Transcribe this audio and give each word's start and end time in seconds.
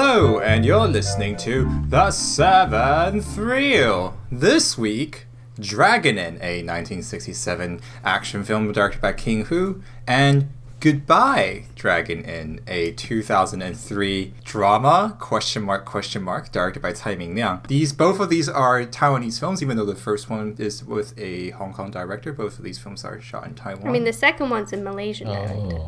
Hello, 0.00 0.38
and 0.38 0.64
you're 0.64 0.86
listening 0.86 1.36
to 1.38 1.68
The 1.88 2.12
Seventh 2.12 3.36
Reel. 3.36 4.16
This 4.30 4.78
week, 4.78 5.26
Dragon 5.58 6.14
Dragonin, 6.14 6.34
a 6.40 6.62
1967 6.62 7.80
action 8.04 8.44
film 8.44 8.70
directed 8.70 9.00
by 9.00 9.12
King 9.12 9.46
Hu, 9.46 9.82
and 10.06 10.50
Goodbye, 10.78 11.64
Dragon 11.74 12.22
Inn, 12.24 12.60
a 12.68 12.92
2003 12.92 14.34
drama, 14.44 15.16
question 15.18 15.64
mark, 15.64 15.84
question 15.84 16.22
mark, 16.22 16.52
directed 16.52 16.80
by 16.80 16.92
Tsai 16.92 17.16
Ming 17.16 17.34
Liang. 17.34 17.62
These, 17.66 17.92
both 17.92 18.20
of 18.20 18.28
these 18.30 18.48
are 18.48 18.84
Taiwanese 18.84 19.40
films, 19.40 19.60
even 19.60 19.76
though 19.76 19.84
the 19.84 19.96
first 19.96 20.30
one 20.30 20.54
is 20.60 20.84
with 20.84 21.18
a 21.18 21.50
Hong 21.50 21.72
Kong 21.72 21.90
director. 21.90 22.32
Both 22.32 22.58
of 22.58 22.64
these 22.64 22.78
films 22.78 23.04
are 23.04 23.20
shot 23.20 23.48
in 23.48 23.56
Taiwan. 23.56 23.88
I 23.88 23.90
mean, 23.90 24.04
the 24.04 24.12
second 24.12 24.50
one's 24.50 24.72
in 24.72 24.84
Malaysia 24.84 25.24
director. 25.24 25.80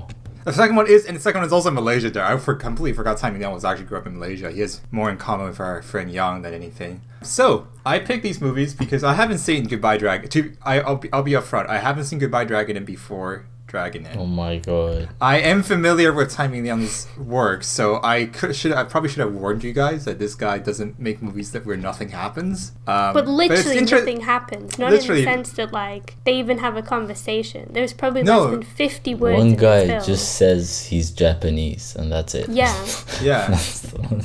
The 0.44 0.52
second 0.52 0.76
one 0.76 0.86
is, 0.86 1.04
and 1.04 1.16
the 1.16 1.20
second 1.20 1.40
one 1.40 1.46
is 1.46 1.52
also 1.52 1.70
Malaysia. 1.70 2.10
There, 2.10 2.24
I 2.24 2.36
for, 2.38 2.54
completely 2.54 2.94
forgot 2.94 3.18
Tsai 3.18 3.30
Ming 3.30 3.40
Liang 3.40 3.52
was 3.52 3.64
actually 3.64 3.86
grew 3.86 3.98
up 3.98 4.06
in 4.06 4.14
Malaysia. 4.14 4.50
He 4.50 4.60
has 4.60 4.80
more 4.90 5.10
in 5.10 5.18
common 5.18 5.48
with 5.48 5.60
our 5.60 5.82
friend 5.82 6.10
Young 6.10 6.42
than 6.42 6.54
anything. 6.54 7.02
So 7.22 7.68
I 7.84 7.98
picked 7.98 8.22
these 8.22 8.40
movies 8.40 8.72
because 8.72 9.04
I 9.04 9.12
haven't 9.14 9.38
seen 9.38 9.68
Goodbye 9.68 9.98
Dragon. 9.98 10.30
To 10.30 10.52
I, 10.62 10.80
I'll 10.80 10.96
be, 10.96 11.12
I'll 11.12 11.22
be 11.22 11.32
upfront. 11.32 11.68
I 11.68 11.78
haven't 11.78 12.04
seen 12.04 12.18
Goodbye 12.18 12.44
Dragon 12.44 12.76
and 12.76 12.86
before 12.86 13.44
Dragon 13.70 14.06
Oh 14.18 14.26
my 14.26 14.58
god. 14.58 15.08
I 15.20 15.38
am 15.38 15.62
familiar 15.62 16.12
with 16.12 16.30
Tsai 16.32 16.48
Ming 16.48 16.64
Liang's 16.64 17.06
work, 17.16 17.62
so 17.62 18.00
I 18.02 18.26
could 18.26 18.54
should 18.56 18.72
I 18.72 18.82
probably 18.84 19.08
should 19.10 19.20
have 19.20 19.32
warned 19.32 19.62
you 19.62 19.72
guys 19.72 20.04
that 20.06 20.18
this 20.18 20.34
guy 20.34 20.58
doesn't 20.58 20.98
make 20.98 21.22
movies 21.22 21.52
that 21.52 21.64
where 21.64 21.76
nothing 21.76 22.08
happens. 22.08 22.72
Um, 22.88 23.14
But 23.14 23.28
literally 23.28 23.62
it's 23.62 23.80
inter- 23.80 23.98
nothing 24.00 24.22
happens. 24.22 24.76
Not 24.78 24.90
Literally- 24.90 25.20
in 25.20 25.26
the 25.26 25.30
sense 25.32 25.52
that 25.52 25.72
like 25.72 26.16
they 26.24 26.34
even 26.34 26.58
have 26.58 26.76
a 26.76 26.82
conversation. 26.82 27.70
There's 27.72 27.92
probably 27.92 28.24
No. 28.24 28.40
less 28.42 28.50
than 28.50 28.62
fifty 28.64 29.14
words. 29.14 29.38
One 29.38 29.48
in 29.48 29.56
guy 29.56 29.80
the 29.82 29.86
film. 29.92 30.04
just 30.04 30.34
says 30.34 30.86
he's 30.86 31.10
Japanese 31.12 31.94
and 31.96 32.10
that's 32.10 32.34
it. 32.34 32.48
Yeah. 32.48 32.74
Yeah, 33.22 33.46
That's 33.48 33.80
the- 33.82 34.24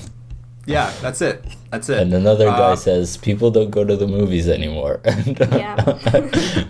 yeah, 0.66 0.92
that's 1.02 1.22
it. 1.22 1.44
That's 1.72 1.90
it. 1.90 2.00
and 2.00 2.14
another 2.14 2.46
guy 2.46 2.72
Uh, 2.72 2.76
says 2.76 3.18
people 3.18 3.52
don't 3.52 3.70
go 3.72 3.84
to 3.84 3.96
the 3.96 4.08
movies 4.08 4.48
anymore. 4.48 5.00
Yeah. 5.52 5.76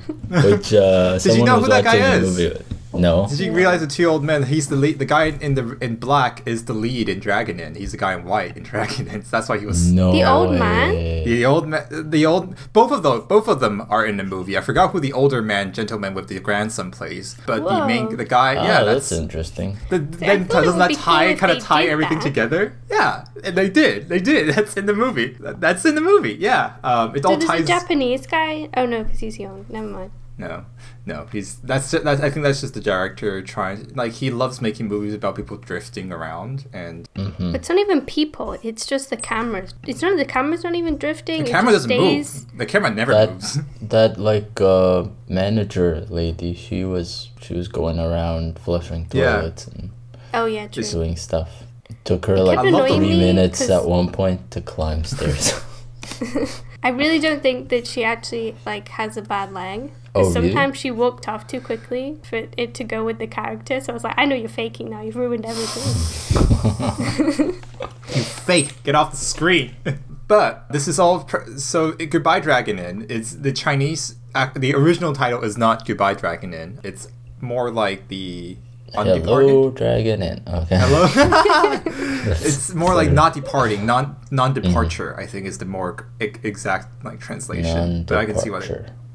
Which 0.45 0.73
uh, 0.73 1.13
you 1.13 1.19
someone 1.19 1.45
know 1.45 1.55
was 1.57 1.65
who 1.65 1.69
that 1.71 1.83
guy 1.83 1.97
watching 1.99 2.21
the 2.21 2.27
is? 2.27 2.37
movie. 2.37 2.49
with. 2.49 2.74
No. 2.99 3.27
Did 3.27 3.39
you 3.39 3.51
realize 3.51 3.81
the 3.81 3.87
two 3.87 4.05
old 4.05 4.23
men? 4.23 4.43
He's 4.43 4.67
the 4.67 4.75
lead. 4.75 4.99
The 4.99 5.05
guy 5.05 5.25
in 5.25 5.55
the 5.55 5.77
in 5.81 5.95
black 5.97 6.41
is 6.47 6.65
the 6.65 6.73
lead 6.73 7.09
in 7.09 7.19
Dragon 7.19 7.59
Inn. 7.59 7.75
He's 7.75 7.91
the 7.91 7.97
guy 7.97 8.13
in 8.13 8.23
white 8.25 8.55
in 8.57 8.63
Dragon 8.71 9.07
Inn. 9.07 9.23
That's 9.29 9.49
why 9.49 9.57
he 9.59 9.65
was. 9.65 9.91
No. 9.91 10.11
The 10.11 10.23
old 10.23 10.53
man? 10.53 10.93
The 11.25 11.45
old 11.45 11.67
man, 11.67 12.09
the 12.09 12.25
old, 12.25 12.55
both 12.73 12.91
of 12.91 13.03
those, 13.03 13.23
both 13.25 13.47
of 13.47 13.59
them 13.59 13.85
are 13.89 14.05
in 14.05 14.17
the 14.17 14.23
movie. 14.23 14.57
I 14.57 14.61
forgot 14.61 14.91
who 14.91 14.99
the 14.99 15.13
older 15.13 15.41
man, 15.41 15.73
gentleman 15.73 16.13
with 16.13 16.27
the 16.27 16.39
grandson 16.39 16.91
plays, 16.91 17.35
but 17.47 17.63
the 17.63 17.85
main, 17.87 18.15
the 18.15 18.25
guy, 18.25 18.55
Oh, 18.55 18.63
yeah, 18.63 18.83
that's, 18.83 19.09
that's, 19.09 19.21
interesting. 19.21 19.77
the, 19.89 19.99
then 19.99 20.45
thought 20.45 20.63
doesn't 20.63 20.79
that 20.79 20.93
tie, 20.93 21.33
kind 21.35 21.51
of 21.51 21.63
tie 21.63 21.85
everything 21.85 22.19
that. 22.19 22.23
together? 22.23 22.77
Yeah, 22.89 23.25
and 23.43 23.57
they 23.57 23.69
did, 23.69 24.07
they 24.09 24.19
did. 24.19 24.49
That's 24.55 24.77
in 24.77 24.85
the 24.85 24.93
movie. 24.93 25.35
That's 25.39 25.83
in 25.85 25.95
the 25.95 26.01
movie. 26.01 26.35
Yeah, 26.39 26.73
um, 26.83 27.15
it 27.15 27.23
So 27.23 27.29
all 27.29 27.35
does 27.37 27.47
the 27.47 27.53
ties. 27.57 27.67
Japanese 27.67 28.25
guy? 28.27 28.69
Oh 28.77 28.85
no, 28.85 29.03
because 29.03 29.19
he's 29.19 29.37
young. 29.39 29.65
Never 29.69 29.87
mind. 29.87 30.11
No, 30.37 30.65
no, 31.05 31.27
he's 31.31 31.55
that's 31.59 31.91
ju- 31.91 31.99
that's 31.99 32.19
I 32.19 32.29
think 32.29 32.43
that's 32.43 32.59
just 32.59 32.73
the 32.73 32.81
director 32.81 33.41
trying. 33.41 33.93
Like 33.95 34.11
he 34.13 34.29
loves 34.29 34.59
making 34.61 34.87
movies 34.89 35.13
about 35.13 35.35
people 35.37 35.55
drifting 35.55 36.11
around, 36.11 36.65
and 36.73 37.07
Hmm. 37.15 37.55
It's 37.55 37.69
not 37.69 37.77
even 37.79 38.01
people. 38.01 38.57
It's 38.61 38.85
just 38.85 39.09
the 39.09 39.15
cameras. 39.15 39.73
It's 39.87 40.01
not 40.01 40.17
the 40.17 40.25
cameras 40.25 40.63
not 40.65 40.75
even 40.75 40.97
drifting. 40.97 41.45
the 41.45 41.49
camera 41.51 41.71
doesn't 41.71 41.89
stays. 41.89 42.45
move. 42.47 42.57
The 42.57 42.65
camera 42.65 42.91
never 42.91 43.13
That 43.13 43.31
moves. 43.31 43.59
that 43.81 44.17
like 44.19 44.59
uh, 44.59 45.05
manager 45.29 46.05
lady, 46.09 46.53
she 46.53 46.83
was 46.83 47.29
she 47.39 47.53
was 47.53 47.69
going 47.69 47.97
around 47.97 48.59
flushing 48.59 49.07
Yeah. 49.13 49.37
toilets 49.37 49.67
and 49.67 49.91
Oh 50.33 50.47
yeah, 50.47 50.67
true. 50.67 50.83
doing 50.83 51.15
stuff. 51.15 51.63
It 51.89 51.95
took 52.03 52.25
her 52.25 52.37
like 52.39 52.59
three 52.59 53.17
minutes 53.17 53.69
at 53.69 53.85
one 53.85 54.11
point 54.11 54.51
to 54.51 54.59
climb 54.59 55.05
stairs. 55.05 55.53
I 56.83 56.89
really 56.89 57.19
don't 57.19 57.41
think 57.41 57.69
that 57.69 57.87
she 57.87 58.03
actually 58.03 58.55
like 58.65 58.89
has 58.89 59.15
a 59.17 59.21
bad 59.21 59.53
leg. 59.53 59.91
Oh, 60.15 60.23
'Cause 60.23 60.35
really? 60.35 60.49
sometimes 60.51 60.77
she 60.77 60.91
walked 60.91 61.27
off 61.27 61.45
too 61.45 61.59
quickly 61.61 62.17
for 62.23 62.47
it 62.57 62.73
to 62.75 62.83
go 62.83 63.03
with 63.03 63.17
the 63.19 63.27
character. 63.27 63.79
So 63.81 63.91
I 63.91 63.93
was 63.93 64.03
like, 64.03 64.15
I 64.17 64.25
know 64.25 64.35
you're 64.35 64.47
faking 64.49 64.89
now. 64.89 65.01
You've 65.01 65.15
ruined 65.17 65.45
everything. 65.45 65.93
You 68.15 68.21
fake. 68.21 68.83
Get 68.83 68.95
off 68.95 69.11
the 69.11 69.17
screen. 69.17 69.75
but 70.27 70.65
this 70.71 70.87
is 70.87 70.99
all. 70.99 71.23
Pr- 71.25 71.57
so 71.57 71.91
Goodbye 71.93 72.39
Dragon 72.39 72.79
Inn 72.79 73.03
is 73.09 73.41
the 73.41 73.51
Chinese. 73.51 74.15
ac 74.35 74.51
the 74.55 74.73
original 74.73 75.13
title 75.13 75.43
is 75.43 75.57
not 75.57 75.85
Goodbye 75.85 76.13
Dragon 76.13 76.53
Inn. 76.53 76.79
It's 76.83 77.07
more 77.41 77.71
like 77.71 78.07
the 78.07 78.57
Undeparted. 78.93 79.25
Hello, 79.25 79.71
Dragon 79.71 80.21
Inn. 80.23 80.43
Okay. 80.47 80.77
Hello. 80.79 81.07
it's 82.45 82.73
more 82.73 82.95
like 82.95 83.11
not 83.11 83.33
departing, 83.33 83.85
non 83.85 84.15
non 84.31 84.53
departure. 84.53 85.11
Mm-hmm. 85.11 85.19
I 85.21 85.25
think 85.25 85.45
is 85.47 85.57
the 85.57 85.65
more 85.65 86.07
e- 86.21 86.31
exact 86.43 87.03
like 87.03 87.19
translation. 87.19 88.05
But 88.07 88.17
I 88.19 88.25
can 88.25 88.37
see 88.37 88.49
what. 88.49 88.63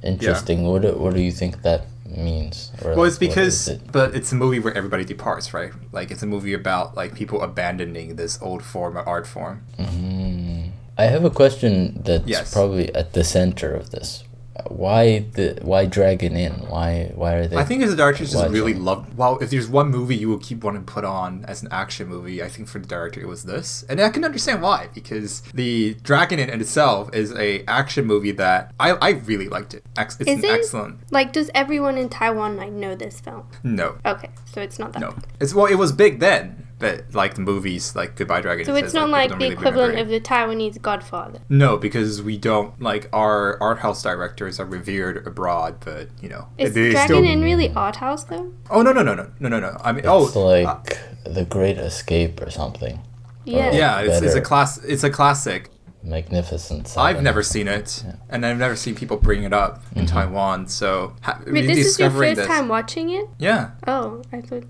Interesting. 0.02 0.64
What 0.64 0.82
do, 0.82 0.92
what 0.92 1.14
do 1.14 1.20
you 1.20 1.32
think 1.32 1.62
that 1.62 1.86
means? 2.06 2.72
Well, 2.82 3.04
it's 3.04 3.20
like, 3.20 3.28
because, 3.30 3.68
it? 3.68 3.92
but 3.92 4.14
it's 4.14 4.32
a 4.32 4.34
movie 4.34 4.58
where 4.58 4.74
everybody 4.74 5.04
departs, 5.04 5.52
right? 5.54 5.72
Like 5.92 6.10
it's 6.10 6.22
a 6.22 6.26
movie 6.26 6.54
about 6.54 6.96
like 6.96 7.14
people 7.14 7.42
abandoning 7.42 8.16
this 8.16 8.40
old 8.42 8.62
form 8.64 8.96
of 8.96 9.06
art 9.06 9.26
form. 9.26 9.62
Mm. 9.78 10.70
I 10.98 11.04
have 11.04 11.24
a 11.24 11.30
question 11.30 12.02
that's 12.04 12.26
Yes. 12.26 12.52
probably 12.52 12.94
at 12.94 13.12
the 13.12 13.24
center 13.24 13.74
of 13.74 13.90
this. 13.90 14.24
Why 14.68 15.20
the 15.32 15.58
why 15.62 15.86
Dragon 15.86 16.36
Inn? 16.36 16.52
Why 16.68 17.12
why 17.14 17.34
are 17.34 17.46
they? 17.46 17.56
I 17.56 17.64
think 17.64 17.82
as 17.82 17.92
a 17.92 17.96
director 17.96 18.24
just 18.24 18.36
watching? 18.36 18.52
really 18.52 18.74
loved. 18.74 19.16
Well, 19.16 19.38
if 19.38 19.50
there's 19.50 19.68
one 19.68 19.90
movie 19.90 20.16
you 20.16 20.28
will 20.28 20.38
keep 20.38 20.62
wanting 20.64 20.84
to 20.84 20.92
put 20.92 21.04
on 21.04 21.44
as 21.46 21.62
an 21.62 21.68
action 21.70 22.08
movie, 22.08 22.42
I 22.42 22.48
think 22.48 22.68
for 22.68 22.78
the 22.78 22.86
director 22.86 23.20
it 23.20 23.26
was 23.28 23.44
this, 23.44 23.84
and 23.88 24.00
I 24.00 24.10
can 24.10 24.24
understand 24.24 24.62
why 24.62 24.88
because 24.94 25.40
the 25.54 25.94
Dragon 26.02 26.38
in 26.38 26.48
itself 26.60 27.14
is 27.14 27.32
a 27.36 27.64
action 27.66 28.06
movie 28.06 28.32
that 28.32 28.72
I 28.80 28.90
I 28.92 29.10
really 29.10 29.48
liked 29.48 29.74
it. 29.74 29.84
It's 29.98 30.16
Is 30.20 30.26
an 30.38 30.44
it? 30.44 30.50
excellent. 30.50 31.00
like, 31.12 31.32
does 31.32 31.50
everyone 31.54 31.96
in 31.98 32.08
Taiwan 32.08 32.56
like 32.56 32.72
know 32.72 32.94
this 32.94 33.20
film? 33.20 33.44
No, 33.62 33.98
Okay, 34.04 34.30
so 34.52 34.60
it's 34.60 34.78
not 34.78 34.92
that. 34.94 35.00
no. 35.00 35.10
big. 35.12 35.24
It's 35.40 35.54
well, 35.54 35.66
it 35.66 35.74
was 35.76 35.92
big 35.92 36.20
then, 36.20 36.66
but 36.80 37.14
like 37.14 37.34
the 37.34 37.42
movies, 37.42 37.94
like 37.94 38.16
Goodbye 38.16 38.40
Dragon. 38.40 38.64
So 38.64 38.74
it 38.74 38.80
it's 38.84 38.88
says, 38.88 38.94
not 38.94 39.04
people 39.06 39.12
like 39.12 39.28
the 39.30 39.36
really 39.36 39.52
equivalent 39.54 39.98
of 40.00 40.08
the 40.08 40.18
Taiwanese 40.20 40.82
Godfather. 40.82 41.38
No, 41.48 41.76
because 41.76 42.20
we 42.22 42.36
don't 42.36 42.80
like 42.82 43.08
our 43.12 43.56
art 43.62 43.78
house 43.78 44.02
directors 44.02 44.58
are 44.58 44.64
revered 44.66 45.26
abroad, 45.26 45.76
but 45.84 46.08
you 46.20 46.28
know 46.28 46.48
Is 46.58 46.74
they 46.74 46.90
Dragon 46.90 47.16
still. 47.18 47.24
in 47.24 47.42
really 47.42 47.70
art 47.74 47.96
house 47.96 48.24
though? 48.24 48.52
Oh 48.70 48.82
no 48.82 48.90
no 48.92 49.02
no 49.02 49.14
no 49.14 49.30
no 49.38 49.48
no 49.48 49.60
no! 49.60 49.76
I 49.84 49.92
mean 49.92 50.00
it's 50.00 50.08
oh 50.08 50.40
like 50.44 50.66
uh, 50.66 51.30
the 51.30 51.44
Great 51.44 51.78
Escape 51.78 52.40
or 52.42 52.50
something. 52.50 52.98
Yeah. 53.44 53.70
yeah, 53.72 54.00
it's, 54.00 54.16
it's 54.22 54.32
a 54.32 54.36
better. 54.36 54.40
class. 54.42 54.78
It's 54.84 55.04
a 55.04 55.10
classic. 55.10 55.70
Magnificent. 56.02 56.96
I've 56.96 57.22
never 57.22 57.42
seen 57.42 57.68
it, 57.68 58.02
and 58.30 58.44
I've 58.46 58.58
never 58.58 58.74
seen 58.74 58.94
people 58.94 59.16
bring 59.18 59.42
it 59.44 59.52
up 59.52 59.82
in 59.94 60.06
Mm-hmm. 60.06 60.14
Taiwan. 60.14 60.66
So 60.68 61.14
ha- 61.22 61.40
Wait, 61.46 61.66
this 61.66 61.78
is 61.86 61.98
your 61.98 62.08
rediscovering 62.08 62.36
first 62.36 62.48
time 62.48 62.68
watching 62.68 63.10
it? 63.10 63.26
Yeah, 63.38 63.72
Oh, 63.86 64.22
I 64.32 64.40
thought. 64.40 64.64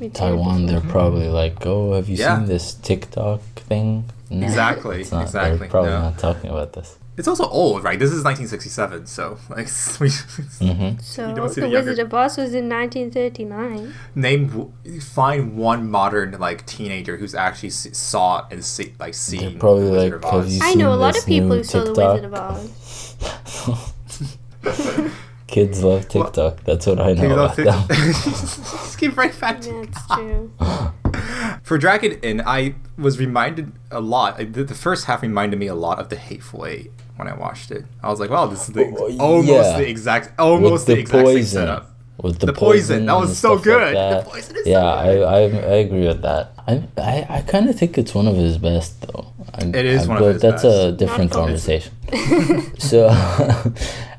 In 0.00 0.10
Taiwan, 0.10 0.66
they're 0.66 0.80
probably 0.80 1.28
like, 1.28 1.64
"Oh, 1.66 1.92
have 1.94 2.08
you 2.08 2.16
Yeah. 2.16 2.38
seen 2.38 2.46
this 2.46 2.74
TikTok 2.74 3.40
thing?" 3.68 4.04
No, 4.30 4.46
Exactly, 4.46 5.00
it's 5.02 5.12
not. 5.12 5.22
exactly, 5.22 5.58
They're 5.58 5.68
probably 5.68 5.90
no. 5.90 6.00
not 6.02 6.18
talking 6.18 6.50
about 6.50 6.72
this. 6.72 6.96
it's 7.16 7.28
also 7.28 7.46
old, 7.48 7.84
right? 7.84 7.98
This 7.98 8.10
is 8.10 8.24
1967, 8.24 9.06
so 9.06 9.38
like 9.50 9.68
we 10.00 10.08
hmm 10.10 10.96
So 11.00 11.28
You 11.28 11.34
don't 11.36 11.48
see 11.50 11.60
the 11.60 11.66
the 11.68 11.72
younger- 11.72 11.90
Wizard 11.90 12.06
of 12.06 12.12
Oz 12.14 12.36
was 12.36 12.52
in 12.54 12.68
1939. 12.68 13.94
name 14.16 14.72
find 15.00 15.56
one 15.56 15.88
modern 15.90 16.36
like 16.40 16.66
teenager 16.66 17.16
who's 17.16 17.34
actually 17.34 17.70
saw 17.70 18.38
it 18.40 18.44
and 18.50 18.64
see 18.64 18.94
like 18.98 19.14
seen 19.14 19.40
They're 19.42 19.58
probably 19.60 19.84
the 19.90 19.92
like, 19.92 20.12
of 20.14 20.24
have 20.24 20.44
Oz. 20.46 20.54
you 20.56 20.60
I 20.64 20.74
know 20.74 20.92
a 20.92 20.96
lot 21.06 21.16
of 21.16 21.24
people 21.26 21.50
new 21.50 21.56
who 21.58 21.64
saw 21.64 21.84
the 21.84 21.92
Wizard 21.92 22.24
of 22.24 22.34
Oz. 22.34 22.62
Kids 25.54 25.84
love 25.84 26.08
TikTok. 26.08 26.64
That's 26.64 26.84
what 26.86 26.98
I 27.00 27.12
know 27.14 27.32
about 27.32 27.58
about 27.58 27.88
them. 27.88 27.96
it. 28.00 28.12
Just 28.24 28.98
keep 28.98 29.16
right 29.16 29.38
back 29.40 29.60
to 29.62 29.70
Yeah, 29.70 29.82
it's 29.88 30.06
true. 30.08 30.52
For 31.62 31.78
Dragon 31.78 32.18
Inn, 32.22 32.42
I 32.44 32.74
was 32.98 33.18
reminded 33.20 33.72
a 33.90 34.00
lot. 34.00 34.36
The, 34.38 34.64
the 34.64 34.74
first 34.74 35.04
half 35.06 35.22
reminded 35.22 35.58
me 35.60 35.68
a 35.68 35.74
lot 35.76 36.00
of 36.00 36.08
The 36.08 36.16
Hateful 36.16 36.66
Eight 36.66 36.90
when 37.16 37.28
I 37.28 37.34
watched 37.34 37.70
it. 37.70 37.84
I 38.02 38.08
was 38.10 38.18
like, 38.18 38.30
wow, 38.30 38.46
this 38.46 38.68
is 38.68 38.74
the, 38.74 38.84
Oh, 38.98 39.16
almost 39.18 39.48
yeah. 39.70 39.78
the 39.78 39.88
exact, 39.88 40.32
almost 40.40 40.86
the, 40.88 40.94
the 40.94 41.00
exact 41.02 41.26
same 41.26 41.34
poison. 41.36 41.60
setup. 41.60 41.90
With 42.20 42.38
the, 42.40 42.46
The 42.46 42.52
poison, 42.52 43.06
that 43.06 43.14
was 43.16 43.38
so 43.38 43.56
stuff 43.58 43.66
like 43.66 43.92
good. 43.92 43.94
The 43.96 44.22
poison 44.30 44.56
is 44.56 44.64
so 44.64 44.70
yeah, 44.70 45.04
good. 45.04 45.22
I, 45.24 45.34
I 45.34 45.40
I 45.74 45.76
agree 45.86 46.06
with 46.06 46.22
that. 46.22 46.52
I 46.66 46.72
I, 46.96 47.26
I 47.38 47.40
kind 47.42 47.68
of 47.68 47.76
think 47.78 47.98
it's 47.98 48.14
one 48.14 48.26
of 48.28 48.36
his 48.36 48.56
best 48.58 49.00
though. 49.02 49.32
I, 49.54 49.64
It 49.66 49.86
is 49.86 50.04
I- 50.04 50.08
one 50.08 50.16
of 50.18 50.22
but 50.22 50.32
his 50.34 50.42
that's 50.42 50.64
a 50.64 50.76
best. 50.90 50.96
different 50.98 51.30
Not 51.32 51.36
for- 51.36 51.44
conversation. 51.46 51.92
so, 52.78 53.08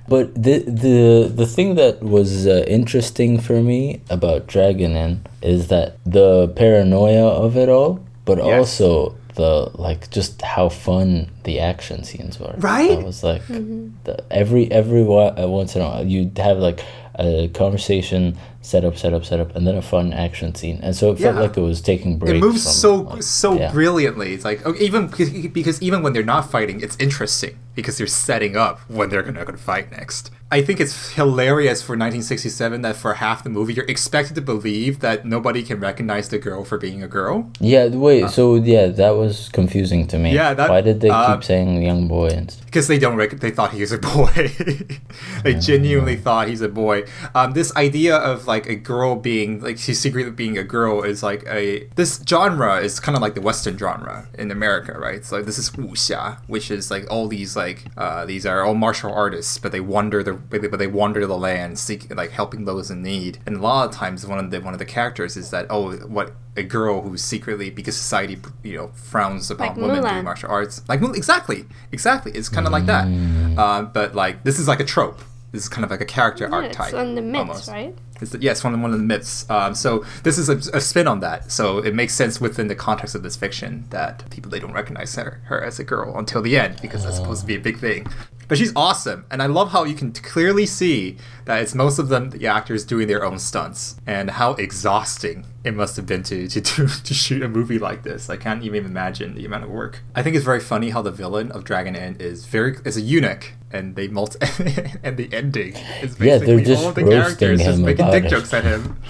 but 0.08 0.34
the 0.36 0.60
the 0.60 1.32
the 1.34 1.46
thing 1.48 1.76
that 1.76 2.02
was 2.04 2.46
uh, 2.48 2.64
interesting 2.68 3.40
for 3.40 3.62
me 3.62 4.02
about 4.10 4.48
Dragon 4.48 4.96
Inn 4.96 5.22
is 5.42 5.68
that 5.70 5.98
the 6.06 6.48
paranoia 6.56 7.28
of 7.28 7.58
it 7.58 7.70
all, 7.70 8.00
but 8.26 8.38
Yes. 8.38 8.48
also 8.58 9.16
the 9.36 9.70
like 9.76 10.10
just 10.12 10.42
how 10.42 10.70
fun 10.70 11.30
the 11.44 11.60
action 11.60 12.04
scenes 12.04 12.40
were. 12.40 12.54
Right? 12.58 12.92
I 13.00 13.04
was 13.04 13.22
like, 13.24 13.46
the, 13.48 14.24
every 14.32 14.72
every 14.72 15.02
uh, 15.02 15.48
once 15.48 15.76
in 15.76 15.82
a 15.82 15.86
while 15.86 16.06
you'd 16.06 16.38
have 16.38 16.58
like 16.60 16.82
a 17.20 17.48
conversation, 17.50 18.38
set 18.62 18.84
up, 18.86 18.98
set 18.98 19.14
up, 19.14 19.24
set 19.26 19.40
up, 19.40 19.56
and 19.56 19.66
then 19.68 19.76
a 19.76 19.82
fun 19.82 20.14
action 20.14 20.54
scene. 20.56 20.80
And 20.84 20.96
so 20.96 21.12
it 21.12 21.20
felt 21.20 21.36
Yeah. 21.36 21.42
like 21.42 21.58
it 21.58 21.62
was 21.62 21.82
taking 21.82 22.18
breaks. 22.18 22.32
it 22.38 22.40
moves 22.40 22.64
from, 22.64 22.72
so 22.74 22.96
like- 22.96 23.24
so 23.24 23.54
yeah. 23.60 23.72
brilliantly. 23.72 24.34
It's 24.34 24.46
like 24.46 24.66
okay, 24.66 24.84
even 24.86 25.08
because, 25.08 25.30
because 25.50 25.82
even 25.82 26.04
when 26.04 26.14
they're 26.14 26.24
not 26.24 26.50
fighting, 26.52 26.80
it's 26.82 26.96
interesting 26.98 27.56
because 27.76 27.98
they're 27.98 28.08
setting 28.08 28.56
up 28.56 28.80
when 28.90 29.10
they're 29.10 29.24
gonna, 29.24 29.46
gonna 29.46 29.58
fight 29.58 29.92
next. 29.92 30.32
I 30.56 30.62
think 30.62 30.80
it's 30.80 30.96
hilarious 31.20 31.82
for 31.82 31.94
1967 31.94 32.82
that 32.84 32.96
for 32.96 33.16
half 33.16 33.44
the 33.44 33.50
movie 33.50 33.74
you're 33.74 33.92
expected 33.96 34.36
to 34.36 34.42
believe 34.42 34.94
that 35.02 35.26
nobody 35.26 35.62
can 35.70 35.78
recognize 35.82 36.30
the 36.30 36.40
girl 36.40 36.64
for 36.64 36.78
being 36.78 37.04
a 37.04 37.10
girl. 37.10 37.52
Yeah, 37.60 37.88
wait. 37.88 38.30
so 38.30 38.56
yeah, 38.56 38.88
that 39.02 39.14
was 39.22 39.50
confusing 39.50 40.08
to 40.08 40.18
me. 40.18 40.30
Uh, 40.32 40.34
Yeah, 40.42 40.54
that- 40.54 40.70
Why 40.70 40.80
did 40.80 41.02
they 41.02 41.10
uh, 41.10 41.36
keep 41.36 41.44
saying 41.44 41.82
young 41.82 42.08
boy 42.08 42.28
and 42.40 42.56
because 42.66 42.88
they 42.88 43.00
don't 43.00 43.18
rec- 43.18 43.40
they 43.46 43.52
thought 43.52 43.72
he 43.72 43.82
was 43.82 43.92
a 43.94 43.98
boy 43.98 44.34
they 45.44 45.54
genuinely 45.56 46.16
thought 46.16 46.48
he's 46.50 46.62
a 46.62 46.68
boy 46.70 47.04
um, 47.34 47.54
this 47.54 47.74
idea 47.76 48.16
of 48.18 48.48
like 48.48 48.66
a 48.68 48.76
girl 48.76 49.16
being 49.16 49.62
like 49.62 49.78
she's 49.78 50.00
secretly 50.00 50.32
being 50.32 50.58
a 50.58 50.64
girl 50.64 51.02
is 51.04 51.24
like 51.24 51.44
a 51.48 51.88
this 51.96 52.22
genre 52.28 52.78
is 52.88 53.00
kind 53.00 53.16
of 53.16 53.22
like 53.22 53.34
the 53.34 53.42
western 53.50 53.78
genre 53.78 54.28
in 54.38 54.52
america 54.52 54.94
right 55.08 55.24
so 55.24 55.42
this 55.42 55.58
is 55.58 55.70
wuxia 55.72 56.38
which 56.48 56.70
is 56.70 56.92
like 56.92 57.06
all 57.10 57.28
these 57.28 57.56
like 57.56 57.86
uh, 57.98 58.26
these 58.26 58.46
are 58.46 58.60
all 58.66 58.74
martial 58.74 59.12
artists 59.14 59.58
but 59.58 59.72
they 59.72 59.80
wander 59.80 60.22
the 60.22 60.34
but 60.50 60.62
they, 60.62 60.68
but 60.68 60.78
they 60.78 60.88
wander 60.88 61.26
the 61.28 61.38
land 61.38 61.78
seeking 61.80 62.16
like 62.16 62.32
helping 62.32 62.66
those 62.66 62.90
in 62.92 63.02
need 63.02 63.40
and 63.46 63.58
a 63.58 63.60
lot 63.60 63.88
of 63.90 63.94
times 63.96 64.26
one 64.26 64.40
of 64.40 64.52
the 64.52 64.60
one 64.62 64.74
of 64.74 64.80
the 64.80 64.86
characters 64.86 65.36
is 65.38 65.50
that 65.52 65.66
oh 65.70 65.94
what 66.08 66.34
a 66.58 66.64
girl 66.64 67.02
who's 67.02 67.24
secretly 67.24 67.70
because 67.70 67.96
society 67.98 68.38
you 68.64 68.76
know 68.78 68.88
frowns 68.96 69.52
upon 69.52 69.68
Like 69.68 69.78
women 69.78 70.04
Mulan. 70.04 70.10
doing 70.12 70.24
martial 70.24 70.50
arts 70.50 70.82
like 70.88 71.02
exactly 71.16 71.66
exactly 71.92 72.32
it's 72.34 72.50
kind 72.50 72.66
of 72.68 72.74
like 72.74 72.86
that 72.86 73.08
uh, 73.58 73.82
but 73.84 74.16
like 74.16 74.44
this 74.44 74.60
is 74.60 74.68
like 74.68 74.80
a 74.80 74.86
trope 74.86 75.20
this 75.52 75.64
is 75.64 75.70
kind 75.70 75.86
of 75.86 75.92
like 75.92 76.02
a 76.02 76.06
character 76.06 76.48
Yeah, 76.50 76.56
archetype 76.56 76.88
it's 76.88 76.94
on 76.96 77.16
the 77.16 77.22
myths, 77.22 77.40
almost. 77.40 77.68
right? 77.70 77.96
It's 78.22 78.32
the, 78.32 78.40
yes, 78.42 78.62
one 78.64 78.74
of 78.74 78.82
one 78.82 78.92
of 78.92 78.98
the 78.98 79.06
myths. 79.06 79.50
Um, 79.50 79.74
so 79.74 80.04
this 80.24 80.38
is 80.38 80.50
a, 80.50 80.58
a 80.76 80.82
spin 80.82 81.08
on 81.08 81.20
that. 81.22 81.50
So 81.52 81.78
it 81.80 81.94
makes 81.96 82.14
sense 82.14 82.42
within 82.42 82.68
the 82.68 82.76
context 82.76 83.16
of 83.16 83.24
this 83.24 83.38
fiction 83.38 83.86
that 83.90 84.30
people 84.32 84.52
they 84.52 84.60
don't 84.60 84.74
recognize 84.74 85.16
her, 85.16 85.40
her 85.46 85.64
as 85.64 85.80
a 85.80 85.86
girl 85.86 86.18
until 86.18 86.42
the 86.42 86.58
end 86.58 86.82
because 86.82 87.04
that's 87.04 87.16
supposed 87.18 87.42
to 87.42 87.48
be 87.48 87.56
a 87.56 87.60
big 87.60 87.78
thing. 87.80 88.06
But 88.48 88.58
she's 88.58 88.72
awesome, 88.76 89.26
and 89.32 89.42
I 89.42 89.48
love 89.48 89.72
how 89.72 89.84
you 89.86 89.96
can 89.96 90.12
clearly 90.12 90.66
see 90.66 91.18
that 91.46 91.62
it's 91.62 91.74
most 91.76 91.98
of 92.00 92.10
them 92.10 92.30
the 92.30 92.48
actors 92.48 92.86
doing 92.86 93.08
their 93.08 93.24
own 93.26 93.40
stunts, 93.40 93.96
and 94.06 94.30
how 94.32 94.54
exhausting 94.54 95.46
it 95.64 95.74
must 95.74 95.96
have 95.96 96.06
been 96.06 96.22
to 96.24 96.48
to 96.48 96.62
do, 96.62 96.88
to 97.04 97.14
shoot 97.14 97.42
a 97.42 97.48
movie 97.48 97.80
like 97.80 98.04
this. 98.04 98.30
I 98.30 98.38
can't 98.38 98.64
even 98.64 98.86
imagine 98.86 99.36
the 99.36 99.46
amount 99.46 99.64
of 99.64 99.70
work. 99.70 100.02
I 100.16 100.22
think 100.24 100.36
it's 100.36 100.46
very 100.46 100.60
funny 100.60 100.92
how 100.92 101.02
the 101.02 101.12
villain 101.12 101.52
of 101.52 101.64
Dragon 101.64 101.96
Inn 101.96 102.18
is 102.20 102.46
very 102.46 102.78
is 102.86 102.98
a 102.98 103.02
eunuch, 103.02 103.54
and 103.72 103.96
they 103.96 104.08
multi 104.08 104.38
and 105.04 105.18
the 105.18 105.30
ending 105.34 105.74
is 106.02 106.20
Yeah, 106.20 106.38
basically 106.40 106.56
they're 106.58 106.66
just 106.66 106.86
all 106.86 106.92
the 106.92 107.04
roasting 107.04 107.38
characters 107.40 107.60
just 107.64 107.80
him 107.80 107.86
making 107.86 108.12
dick 108.12 108.26
it. 108.26 108.30
jokes 108.30 108.54
at 108.54 108.64
him. 108.64 108.98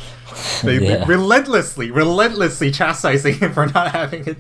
They 0.64 0.80
Yeah. 0.86 1.06
relentlessly, 1.08 1.92
relentlessly 1.92 2.70
chastising 2.70 3.36
him 3.36 3.54
for 3.54 3.68
not 3.68 3.92
having 3.94 4.26
it. 4.28 4.38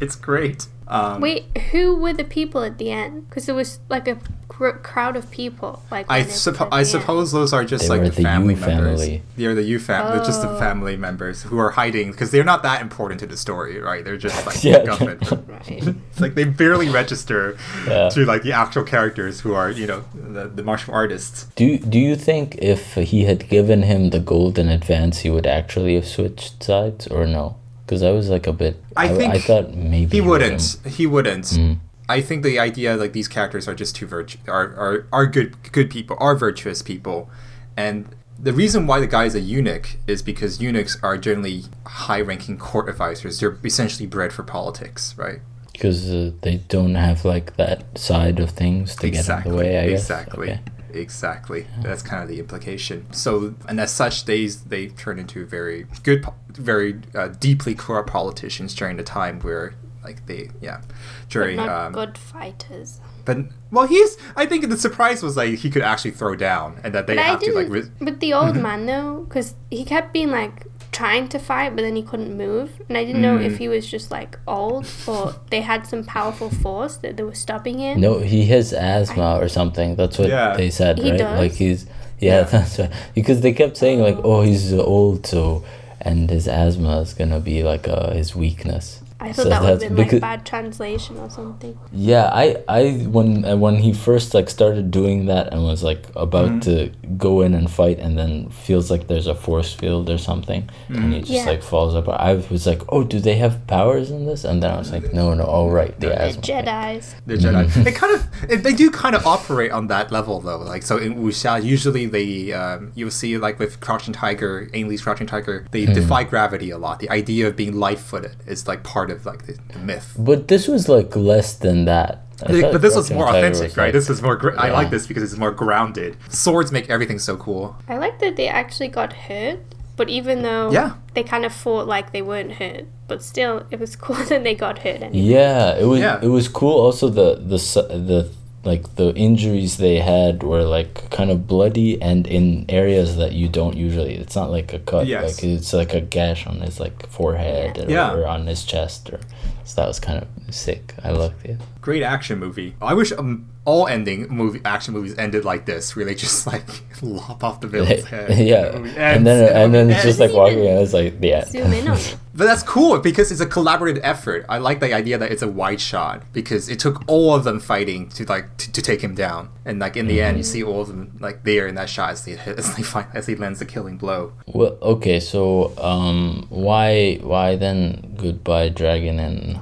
It's 0.00 0.16
great. 0.16 0.66
Um, 0.88 1.20
Wait, 1.20 1.44
who 1.72 1.96
were 1.96 2.12
the 2.12 2.24
people 2.24 2.62
at 2.62 2.78
the 2.78 2.90
end? 2.92 3.28
Because 3.28 3.46
there 3.46 3.54
was 3.56 3.80
like 3.88 4.06
a 4.06 4.18
cr- 4.48 4.68
crowd 4.70 5.16
of 5.16 5.28
people. 5.32 5.82
Like 5.90 6.06
I 6.08 6.18
when 6.18 6.22
it 6.22 6.26
was 6.32 6.34
suppo- 6.36 6.68
I 6.70 6.70
the 6.70 6.76
end. 6.78 6.86
suppose 6.88 7.32
those 7.32 7.52
are 7.52 7.64
just 7.64 7.84
They 7.84 7.88
like 7.88 8.00
were 8.02 8.08
the 8.10 8.16
the 8.16 8.22
family 8.22 8.54
Yu 8.54 8.60
members. 8.60 9.00
family. 9.00 9.22
They're 9.36 9.54
the 9.56 9.64
U 9.64 9.78
fam. 9.80 10.06
They're 10.14 10.24
just 10.24 10.42
the 10.42 10.50
Oh. 10.50 10.58
family 10.58 10.96
members 10.96 11.42
who 11.42 11.58
are 11.58 11.70
hiding 11.70 12.12
because 12.12 12.30
they're 12.30 12.44
not 12.44 12.62
that 12.62 12.82
important 12.82 13.18
to 13.20 13.26
the 13.26 13.36
story, 13.36 13.80
right? 13.80 14.04
They're 14.04 14.16
just 14.16 14.46
like 14.46 14.62
Yeah. 14.70 14.84
government. 14.84 15.22
Right. 15.48 15.82
It's 16.12 16.20
like 16.20 16.34
they 16.36 16.44
barely 16.44 16.88
register 16.88 17.56
Yeah. 17.88 18.08
to 18.10 18.24
like 18.24 18.42
the 18.42 18.52
actual 18.52 18.84
characters 18.84 19.40
who 19.40 19.54
are 19.54 19.70
you 19.70 19.86
know 19.88 20.04
the, 20.14 20.46
the 20.46 20.62
martial 20.62 20.94
artists. 20.94 21.46
Do 21.56 21.78
Do 21.78 21.98
you 21.98 22.14
think 22.16 22.56
if 22.62 22.94
he 22.94 23.24
had 23.24 23.48
given 23.48 23.82
him 23.82 24.10
the 24.10 24.20
gold 24.20 24.56
in 24.58 24.68
advance, 24.68 25.18
he 25.24 25.30
would 25.30 25.46
actually 25.46 25.94
have 25.96 26.06
switched 26.06 26.62
sides, 26.62 27.06
or 27.08 27.26
no? 27.26 27.56
Because 27.86 28.02
I 28.02 28.10
was 28.10 28.28
like 28.28 28.46
a 28.48 28.52
bit. 28.52 28.82
I 28.96 29.08
think 29.08 29.32
I 29.32 29.38
thought 29.38 29.74
maybe 29.74 30.16
He 30.16 30.20
would 30.20 30.42
wouldn't. 30.42 30.78
He 30.84 31.06
wouldn't. 31.06 31.44
Mm. 31.44 31.78
I 32.08 32.20
think 32.20 32.42
the 32.42 32.58
idea 32.58 32.96
like 32.96 33.12
these 33.12 33.28
characters 33.28 33.68
are 33.68 33.74
just 33.74 33.94
too 33.96 34.06
virtu- 34.06 34.38
are, 34.48 34.74
are 34.74 35.06
are 35.12 35.26
good 35.26 35.72
good 35.72 35.90
people, 35.90 36.16
are 36.20 36.34
virtuous 36.36 36.82
people, 36.82 37.30
and 37.76 38.08
the 38.38 38.52
reason 38.52 38.86
why 38.86 39.00
the 39.00 39.06
guy 39.06 39.24
is 39.24 39.34
a 39.34 39.40
eunuch 39.40 39.96
is 40.06 40.22
because 40.22 40.60
eunuchs 40.60 40.98
are 41.02 41.16
generally 41.16 41.64
high-ranking 41.86 42.58
court 42.58 42.88
advisors. 42.88 43.40
They're 43.40 43.56
essentially 43.64 44.06
bred 44.06 44.32
for 44.32 44.42
politics, 44.42 45.14
right? 45.16 45.40
Because 45.72 46.10
uh, 46.12 46.32
they 46.42 46.56
don't 46.68 46.94
have 46.96 47.24
like 47.24 47.56
that 47.56 47.98
side 47.98 48.38
of 48.40 48.50
things 48.50 48.96
to 48.96 49.10
get 49.10 49.28
in 49.28 49.50
the 49.50 49.56
way. 49.56 49.78
I 49.78 49.88
guess. 49.90 50.00
exactly. 50.00 50.50
Okay. 50.50 50.60
Exactly. 51.00 51.66
That's 51.82 52.02
kind 52.02 52.22
of 52.22 52.28
the 52.28 52.38
implication. 52.38 53.12
So, 53.12 53.54
and 53.68 53.80
as 53.80 53.92
such, 53.92 54.24
they 54.24 54.46
they 54.46 54.88
turn 54.88 55.18
into 55.18 55.44
very 55.46 55.86
good, 56.02 56.24
very 56.48 57.00
uh, 57.14 57.28
deeply 57.28 57.74
corrupt 57.74 58.10
politicians 58.10 58.74
during 58.74 58.96
the 58.96 59.02
time 59.02 59.40
where, 59.40 59.74
like, 60.04 60.26
they 60.26 60.50
yeah, 60.60 60.80
But 60.80 61.28
during 61.28 61.56
not 61.56 61.68
um, 61.68 61.92
good 61.92 62.18
fighters. 62.18 63.00
But 63.24 63.38
well, 63.70 63.86
he's. 63.86 64.16
I 64.36 64.46
think 64.46 64.68
the 64.68 64.76
surprise 64.76 65.22
was 65.22 65.36
like 65.36 65.58
he 65.58 65.68
could 65.70 65.82
actually 65.82 66.12
throw 66.12 66.36
down, 66.36 66.80
and 66.84 66.94
that 66.94 67.06
they 67.06 67.16
But 67.16 67.24
have 67.24 67.40
to 67.40 67.52
like. 67.52 67.70
didn't. 67.70 67.92
But 68.00 68.20
the 68.20 68.32
old 68.32 68.56
man 68.56 68.86
though, 68.86 69.24
because 69.28 69.54
he 69.70 69.84
kept 69.84 70.12
being 70.12 70.30
like 70.30 70.66
trying 71.00 71.26
to 71.34 71.38
fight, 71.38 71.70
but 71.76 71.82
then 71.86 71.96
he 72.00 72.02
couldn't 72.10 72.34
move, 72.46 72.68
and 72.88 72.96
I 73.00 73.04
didn't 73.04 73.22
know 73.26 73.36
Mm. 73.38 73.46
if 73.48 73.54
he 73.62 73.68
was 73.68 73.84
just 73.94 74.10
like 74.18 74.38
old 74.58 74.86
or 75.06 75.22
they 75.52 75.60
had 75.72 75.86
some 75.92 76.02
powerful 76.04 76.50
force 76.64 76.94
that 77.02 77.12
they 77.16 77.22
were 77.30 77.34
stopping 77.46 77.78
him. 77.84 78.00
No, 78.00 78.12
he 78.32 78.40
has 78.54 78.72
asthma 78.72 79.30
or 79.42 79.48
something. 79.48 79.96
That's 80.00 80.16
what 80.18 80.28
Yeah. 80.28 80.56
they 80.56 80.70
said, 80.70 80.98
He 80.98 81.10
right? 81.10 81.18
does? 81.18 81.38
Like 81.44 81.52
he's 81.64 81.86
yeah, 82.18 82.42
that's 82.52 82.78
right. 82.78 82.90
Because 83.14 83.38
they 83.42 83.52
kept 83.52 83.76
saying 83.76 84.00
like, 84.08 84.18
oh, 84.24 84.40
he's 84.48 84.72
old, 84.72 85.26
so 85.26 85.62
and 86.00 86.30
his 86.30 86.46
asthma 86.48 87.00
is 87.04 87.12
gonna 87.14 87.40
be 87.40 87.62
like 87.72 87.86
uh, 87.88 88.10
his 88.20 88.34
weakness. 88.44 89.00
I 89.26 89.32
thought 89.32 89.42
So 89.44 89.48
that 89.50 89.60
would 89.62 89.68
have 89.70 89.80
that's 89.80 89.88
been 89.90 89.96
like 89.98 90.06
because- 90.08 90.20
bad 90.20 90.46
translation 90.46 91.16
or 91.18 91.28
something. 91.30 91.78
Yeah, 91.92 92.30
I, 92.32 92.62
I 92.68 92.82
when 93.16 93.44
uh, 93.44 93.56
when 93.56 93.76
he 93.76 93.92
first 93.92 94.34
like 94.34 94.48
started 94.50 94.90
doing 94.90 95.26
that 95.26 95.52
and 95.52 95.62
was 95.64 95.82
like 95.82 96.02
about 96.16 96.50
Mhm. 96.50 96.62
to 96.62 96.74
go 97.16 97.40
in 97.42 97.54
and 97.54 97.70
fight 97.70 97.98
and 97.98 98.16
then 98.18 98.48
feels 98.50 98.90
like 98.90 99.06
there's 99.08 99.26
a 99.26 99.34
force 99.34 99.72
field 99.74 100.08
or 100.10 100.18
something 100.18 100.68
and 100.88 101.12
he 101.14 101.20
just 101.20 101.32
Yeah. 101.32 101.44
like 101.52 101.62
falls 101.62 101.94
up. 101.94 102.08
I 102.08 102.34
was 102.50 102.66
like, 102.66 102.82
oh, 102.88 103.02
do 103.04 103.18
they 103.20 103.36
have 103.36 103.66
powers 103.66 104.10
in 104.10 104.26
this? 104.26 104.44
And 104.44 104.62
then 104.62 104.70
I 104.70 104.78
was 104.78 104.90
like, 104.92 105.12
no, 105.12 105.34
no, 105.34 105.44
oh 105.46 105.68
right, 105.70 105.94
the 106.00 106.08
The 106.08 106.22
asthma. 106.22 106.42
Jedi's. 106.42 107.14
the 107.26 107.34
Jedi. 107.36 107.64
They 107.84 107.92
kind 107.92 108.14
of 108.16 108.20
it, 108.50 108.62
they 108.62 108.72
do 108.72 108.90
kind 108.90 109.14
of 109.16 109.26
operate 109.26 109.72
on 109.72 109.86
that 109.88 110.12
level 110.12 110.40
though. 110.40 110.58
Like 110.58 110.82
so 110.82 110.96
in 110.98 111.14
wuxia, 111.16 111.62
usually 111.62 112.06
they 112.06 112.52
um, 112.52 112.92
you'll 112.94 113.10
see 113.22 113.36
like 113.38 113.58
with 113.58 113.80
Crouching 113.80 114.14
Tiger, 114.14 114.68
Ang 114.74 114.88
Lee's 114.88 115.02
Crouching 115.02 115.26
Tiger, 115.26 115.66
they 115.70 115.86
defy 115.86 116.22
gravity 116.24 116.70
a 116.70 116.78
lot. 116.78 116.98
The 117.00 117.10
idea 117.10 117.46
of 117.48 117.56
being 117.56 117.74
light-footed 117.78 118.36
is 118.46 118.66
like 118.68 118.82
part 118.82 119.10
of 119.10 119.15
like 119.24 119.46
the, 119.46 119.56
the 119.72 119.78
myth. 119.78 120.14
But 120.18 120.48
this 120.48 120.68
was 120.68 120.88
like 120.88 121.14
less 121.16 121.54
than 121.54 121.86
that. 121.86 122.22
I 122.46 122.60
But 122.60 122.82
this 122.82 122.94
was 122.94 123.10
more 123.10 123.28
authentic, 123.28 123.62
was, 123.62 123.76
right? 123.78 123.84
like- 123.86 123.92
This 123.94 124.10
is 124.10 124.20
more. 124.20 124.36
Gr- 124.36 124.58
I 124.58 124.68
like 124.70 124.90
this 124.90 125.06
because 125.06 125.22
it's 125.22 125.38
more 125.38 125.52
grounded. 125.52 126.18
Swords 126.28 126.70
make 126.70 126.90
everything 126.90 127.18
so 127.18 127.36
cool. 127.38 127.76
I 127.88 127.96
like 127.96 128.18
that 128.18 128.36
they 128.36 128.46
actually 128.48 128.88
got 128.88 129.12
hurt, 129.14 129.60
but 129.96 130.10
even 130.10 130.42
though 130.42 130.70
Yeah. 130.70 130.96
they 131.14 131.22
kind 131.22 131.46
of 131.46 131.52
fought 131.54 131.86
like 131.86 132.12
they 132.12 132.20
weren't 132.20 132.52
hurt, 132.60 132.84
but 133.08 133.22
still, 133.22 133.64
it 133.70 133.80
was 133.80 133.96
cool 134.04 134.16
that 134.28 134.42
they 134.44 134.54
got 134.54 134.80
hurt. 134.80 135.00
Anyway. 135.00 135.18
Yeah, 135.32 135.76
it 135.78 135.84
was 135.86 136.00
Yeah. 136.00 136.18
it 136.22 136.28
was 136.28 136.46
cool. 136.48 136.78
Also, 136.78 137.08
the 137.08 137.36
the 137.36 137.58
su- 137.58 137.88
the 137.88 138.28
like 138.66 138.96
the 138.96 139.14
injuries 139.14 139.76
they 139.78 140.00
had 140.00 140.42
were 140.42 140.64
like 140.64 141.08
kind 141.10 141.30
of 141.30 141.46
bloody 141.46 142.00
and 142.02 142.26
in 142.26 142.64
areas 142.68 143.16
that 143.16 143.32
you 143.32 143.48
don't 143.48 143.76
usually. 143.76 144.14
It's 144.16 144.34
not 144.36 144.50
like 144.50 144.72
a 144.72 144.78
cut. 144.80 145.06
Yes. 145.06 145.24
Like 145.42 145.44
it's 145.44 145.72
like 145.72 145.94
a 145.94 146.00
gash 146.00 146.46
on 146.46 146.60
his 146.60 146.80
like 146.80 147.08
forehead 147.08 147.78
or, 147.78 147.90
Yeah. 147.90 148.12
or 148.12 148.26
on 148.26 148.46
his 148.46 148.64
chest 148.64 149.08
or. 149.10 149.20
So 149.64 149.80
that 149.80 149.88
was 149.88 149.98
kind 150.00 150.22
of 150.22 150.54
sick. 150.54 150.94
I 151.02 151.10
loved 151.10 151.44
it. 151.44 151.58
Great 151.86 152.02
action 152.02 152.40
movie. 152.40 152.74
I 152.82 152.94
wish 152.94 153.12
um, 153.12 153.46
all 153.64 153.86
ending 153.86 154.26
movie 154.26 154.60
action 154.64 154.92
movies 154.92 155.16
ended 155.16 155.44
like 155.44 155.66
this, 155.66 155.94
where 155.94 156.04
they 156.04 156.16
just 156.16 156.44
like 156.52 156.66
lop 157.00 157.44
off 157.44 157.60
the 157.60 157.68
villain's 157.68 158.04
head. 158.12 158.36
yeah, 158.44 158.70
The 158.70 158.78
and 158.98 159.24
then 159.24 159.38
the 159.44 159.56
and 159.56 159.72
then 159.72 159.90
it's 159.90 160.02
just 160.02 160.18
like 160.18 160.32
walking 160.32 160.66
and 160.66 160.80
it's 160.80 160.92
like 160.92 161.20
the 161.20 161.34
end. 161.34 161.46
Zoom 161.46 161.72
in 161.72 161.86
on 161.86 161.96
it. 161.96 162.16
But 162.36 162.44
that's 162.44 162.62
cool 162.64 162.98
because 162.98 163.30
it's 163.32 163.40
a 163.40 163.46
collaborative 163.46 164.00
effort. 164.02 164.44
I 164.48 164.58
like 164.58 164.80
the 164.80 164.92
idea 164.92 165.16
that 165.16 165.32
it's 165.32 165.40
a 165.40 165.48
wide 165.48 165.80
shot 165.80 166.22
because 166.34 166.68
it 166.68 166.78
took 166.78 167.02
all 167.06 167.34
of 167.34 167.44
them 167.44 167.60
fighting 167.60 168.10
to 168.10 168.26
like 168.26 168.56
to, 168.58 168.72
to 168.72 168.82
take 168.82 169.00
him 169.00 169.14
down, 169.14 169.48
and 169.64 169.78
like 169.78 169.96
in 169.96 170.06
the 170.08 170.20
end, 170.20 170.36
you 170.38 170.42
see 170.42 170.62
all 170.62 170.82
of 170.82 170.88
them 170.88 171.16
like 171.20 171.44
there 171.44 171.66
in 171.68 171.76
that 171.76 171.88
shot 171.88 172.10
as 172.10 172.24
they 172.24 172.36
as 172.36 172.74
they 172.74 172.82
fight, 172.82 173.06
as 173.14 173.26
he 173.28 173.36
lands 173.36 173.60
the 173.60 173.64
killing 173.64 173.96
blow. 173.96 174.32
Well, 174.46 174.76
okay, 174.82 175.18
so 175.20 175.72
um, 175.78 176.46
why 176.50 177.20
why 177.22 177.54
then 177.56 178.16
goodbye 178.18 178.68
dragon 178.70 179.18
and 179.18 179.60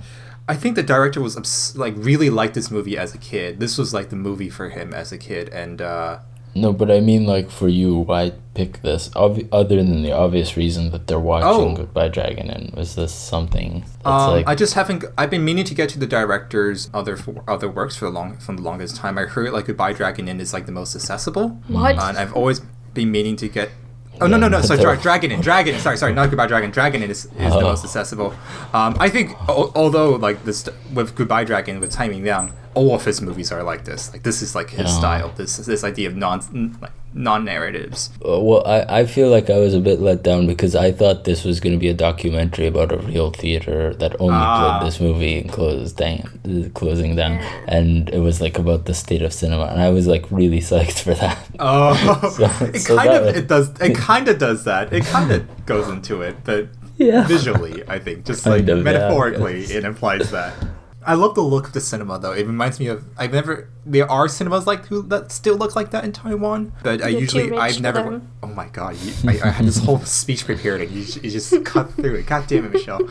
I 0.49 0.55
think 0.57 0.77
the 0.77 0.83
director 0.83 1.21
was 1.21 1.37
obs- 1.37 1.77
like 1.77 1.95
really 1.97 2.29
liked 2.31 2.55
this 2.55 2.71
movie 2.71 2.99
as 2.99 3.15
a 3.15 3.19
kid. 3.19 3.61
This 3.61 3.79
was 3.79 3.95
like 3.95 4.11
the 4.11 4.17
movie 4.17 4.51
for 4.51 4.69
him 4.69 4.93
as 4.93 5.11
a 5.13 5.19
kid, 5.19 5.49
and 5.49 5.81
uh, 5.81 6.19
No, 6.55 6.73
but 6.73 6.91
I 6.91 7.01
mean, 7.01 7.27
like, 7.27 7.51
for 7.51 7.67
you, 7.69 7.97
why 7.99 8.33
pick 8.55 8.83
this? 8.83 9.09
Obvi- 9.17 9.49
other 9.51 9.77
than 9.77 10.03
the 10.03 10.13
obvious 10.13 10.57
reason 10.57 10.91
that 10.93 11.07
they're 11.07 11.19
watching 11.19 11.73
Oh. 11.73 11.77
Goodbye 11.77 12.09
Dragon, 12.09 12.51
and 12.51 12.73
was 12.75 12.95
this 12.95 13.13
something 13.13 13.81
that's 14.05 14.07
Um, 14.07 14.31
like, 14.33 14.47
I 14.47 14.55
just 14.55 14.75
haven't. 14.75 15.05
I've 15.19 15.31
been 15.31 15.45
meaning 15.45 15.65
to 15.65 15.75
get 15.75 15.89
to 15.91 15.99
the 15.99 16.07
director's 16.07 16.91
other 16.93 17.17
other 17.49 17.69
works 17.69 17.97
for 17.97 18.05
the 18.05 18.11
long 18.13 18.37
from 18.37 18.57
the 18.57 18.63
longest 18.63 18.97
time. 18.97 19.17
I 19.19 19.23
heard 19.23 19.51
like 19.53 19.65
Goodbye 19.67 19.95
Dragon 19.95 20.29
Inn 20.29 20.41
is 20.41 20.53
like 20.53 20.67
the 20.67 20.73
most 20.73 20.95
accessible. 20.95 21.49
What? 21.69 21.99
Uh, 21.99 22.07
and 22.09 22.19
I've 22.19 22.35
always 22.35 22.61
been 22.93 23.11
meaning 23.11 23.37
to 23.37 23.49
get. 23.49 23.71
Oh 24.25 24.27
no 24.27 24.37
no 24.37 24.49
no! 24.49 24.61
Sorry, 24.63 24.81
sorry, 24.81 24.99
Dragon 24.99 25.31
Inn, 25.31 25.41
Dragon. 25.41 25.79
Sorry, 25.79 25.97
sorry, 25.97 26.15
not 26.15 26.31
Goodbye 26.31 26.47
Dragon. 26.47 26.71
Dragon 26.71 27.03
Inn 27.03 27.11
is, 27.11 27.25
is 27.27 27.31
the 27.33 27.45
Oh. 27.51 27.61
most 27.61 27.85
accessible. 27.85 28.35
Um, 28.73 28.97
I 28.99 29.09
think, 29.09 29.33
al- 29.49 29.71
although 29.75 30.11
like 30.17 30.45
this 30.45 30.69
with 30.93 31.15
Goodbye 31.15 31.45
Dragon 31.45 31.81
with 31.81 31.91
Tsai 31.93 32.09
Ming 32.09 32.23
Liang, 32.25 32.53
all 32.75 32.95
of 32.95 33.05
his 33.05 33.21
movies 33.21 33.53
are 33.53 33.63
like 33.63 33.85
this. 33.85 34.13
Like 34.13 34.23
this 34.23 34.43
is 34.43 34.55
like 34.55 34.71
his 34.71 34.91
Yeah. 34.91 34.99
style. 34.99 35.33
This 35.37 35.57
this 35.59 35.85
idea 35.85 36.09
of 36.09 36.17
non 36.17 36.41
like 36.81 36.93
non 37.15 37.45
narratives. 37.45 38.11
Uh, 38.25 38.41
Well, 38.41 38.67
I, 38.67 39.01
I 39.01 39.07
feel 39.07 39.31
like 39.31 39.49
I 39.49 39.59
was 39.59 39.73
a 39.75 39.81
bit 39.81 40.01
let 40.01 40.23
down 40.25 40.47
because 40.47 40.75
I 40.75 40.91
thought 40.93 41.25
this 41.25 41.45
was 41.45 41.61
going 41.61 41.73
to 41.73 41.79
be 41.79 41.89
a 41.89 41.95
documentary 41.95 42.67
about 42.67 42.91
a 42.93 42.97
real 42.99 43.31
theater 43.31 43.95
that 43.95 44.17
only 44.21 44.35
Ah. 44.35 44.79
played 44.79 44.89
this 44.89 45.01
movie 45.01 45.39
and 45.39 45.51
closed 45.51 45.97
down, 45.97 46.41
uh, 46.45 46.69
closing 46.75 47.15
down, 47.17 47.39
and 47.69 48.09
it 48.11 48.19
was 48.19 48.41
like 48.41 48.59
about 48.59 48.87
the 48.87 48.95
state 48.95 49.23
of 49.23 49.33
cinema, 49.33 49.65
and 49.67 49.81
I 49.81 49.91
was 49.91 50.07
like 50.07 50.25
really 50.31 50.61
psyched 50.61 51.01
for 51.01 51.15
that. 51.15 51.39
Oh, 51.61 51.95
So- 52.37 52.65
it 52.67 52.81
so 52.81 52.97
kind 52.97 53.09
that 53.11 53.21
of 53.23 53.27
was- 53.27 53.37
it 53.37 53.47
does 53.49 53.69
it 53.81 53.95
kind 54.11 54.27
of 54.29 54.39
does 54.39 54.65
that. 54.65 54.93
It 54.93 55.05
kind 55.05 55.31
of 55.31 55.67
goes 55.67 55.89
into 55.89 56.21
it, 56.23 56.37
but 56.45 56.67
Yeah. 56.99 57.27
visually, 57.27 57.83
I 57.89 57.99
think 57.99 58.25
just 58.27 58.45
Kind 58.45 58.67
like 58.69 58.77
of, 58.77 58.85
metaphorically, 58.85 59.61
guess. 59.61 59.71
it 59.71 59.85
implies 59.85 60.31
that. 60.33 60.53
I 61.07 61.15
love 61.15 61.35
the 61.35 61.43
look 61.43 61.67
of 61.69 61.73
the 61.75 61.81
cinema 61.81 62.19
though. 62.19 62.33
It 62.33 62.47
reminds 62.47 62.81
me 62.81 62.87
of 62.89 63.05
I've 63.19 63.33
never 63.33 63.69
there 63.87 64.11
are 64.11 64.29
cinemas 64.29 64.67
like 64.67 64.87
who 64.87 65.03
that 65.03 65.33
still 65.33 65.57
look 65.57 65.77
like 65.77 65.91
that 65.91 66.05
in 66.05 66.13
Taiwan, 66.13 66.73
but 66.83 67.03
I 67.03 67.09
You're 67.09 67.21
usually 67.21 67.57
I've 67.57 67.81
never. 67.81 68.23
Oh 68.43 68.47
my 68.49 68.69
god, 68.69 68.97
you, 68.97 69.13
I, 69.29 69.49
I 69.49 69.51
had 69.51 69.67
this 69.67 69.79
whole 69.79 69.99
speech 70.05 70.45
prepared 70.45 70.83
and 70.83 70.91
you, 70.91 71.01
you 71.23 71.31
just 71.31 71.65
cut 71.65 71.93
through 71.95 72.17
it. 72.17 72.27
God 72.27 72.47
damn 72.47 72.67
it, 72.67 72.73
Michelle. 72.73 73.01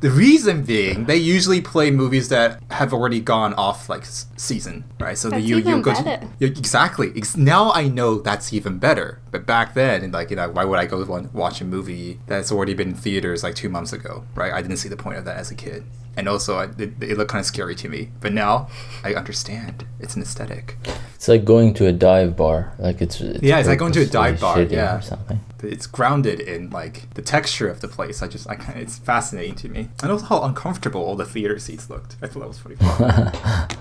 The 0.00 0.10
reason 0.10 0.62
being 0.62 1.06
they 1.06 1.16
usually 1.16 1.62
play 1.62 1.90
movies 1.90 2.28
that 2.28 2.62
have 2.70 2.92
already 2.92 3.18
gone 3.18 3.54
off 3.54 3.88
like 3.88 4.04
season, 4.04 4.84
right? 5.00 5.16
So 5.16 5.30
that 5.30 5.36
That's 5.36 5.48
you 5.48 5.56
you 5.56 5.80
go 5.80 5.94
to 5.94 6.28
exactly. 6.38 7.12
Ex- 7.16 7.36
Now 7.36 7.72
I 7.72 7.88
know 7.88 8.18
that's 8.18 8.52
even 8.52 8.78
better. 8.78 9.20
But 9.30 9.46
back 9.46 9.74
then, 9.74 10.04
and 10.04 10.12
like 10.12 10.30
you 10.30 10.36
know, 10.36 10.50
why 10.50 10.64
would 10.64 10.78
I 10.78 10.86
go 10.86 11.02
watch 11.32 11.60
a 11.60 11.64
movie 11.64 12.20
that's 12.26 12.52
already 12.52 12.74
been 12.74 12.88
in 12.90 12.94
theaters 12.94 13.42
like 13.42 13.54
two 13.54 13.68
months 13.68 13.92
ago, 13.92 14.24
right? 14.34 14.52
I 14.52 14.62
didn't 14.62 14.76
see 14.78 14.88
the 14.88 14.96
point 14.96 15.18
of 15.18 15.24
that 15.24 15.36
as 15.38 15.50
a 15.50 15.54
kid, 15.54 15.84
and 16.16 16.28
also 16.28 16.58
it, 16.58 16.78
it 16.78 17.16
looked 17.18 17.30
kind 17.30 17.40
of 17.40 17.46
scary 17.46 17.74
to 17.76 17.88
me. 17.88 18.10
But 18.20 18.32
now 18.32 18.68
I 19.04 19.14
understand. 19.14 19.86
It's 20.00 20.15
an 20.16 20.22
aesthetic. 20.22 20.76
It's 21.16 21.28
like 21.28 21.46
going 21.46 21.72
to 21.74 21.86
a 21.86 21.92
dive 21.92 22.36
bar, 22.36 22.74
like 22.78 23.00
it's, 23.00 23.22
it's 23.22 23.42
Yeah, 23.42 23.58
it's 23.58 23.68
like 23.68 23.78
going 23.78 23.92
to 23.92 24.02
a 24.02 24.06
dive 24.06 24.38
bar, 24.38 24.60
yeah. 24.60 24.98
or 24.98 25.00
something. 25.00 25.40
It's 25.62 25.86
grounded 25.86 26.40
in 26.40 26.68
like 26.68 27.12
the 27.14 27.22
texture 27.22 27.68
of 27.68 27.80
the 27.80 27.88
place. 27.88 28.22
I 28.22 28.28
just 28.28 28.48
I 28.50 28.54
kind 28.54 28.78
it's 28.78 28.98
fascinating 28.98 29.54
to 29.56 29.68
me, 29.70 29.88
and 30.02 30.12
also 30.12 30.26
how 30.26 30.42
uncomfortable 30.42 31.02
all 31.02 31.16
the 31.16 31.24
theater 31.24 31.58
seats 31.58 31.88
looked. 31.88 32.16
I 32.22 32.26
thought 32.26 32.40
that 32.40 32.48
was 32.48 32.58
pretty 32.58 32.76
fun. 32.84 33.32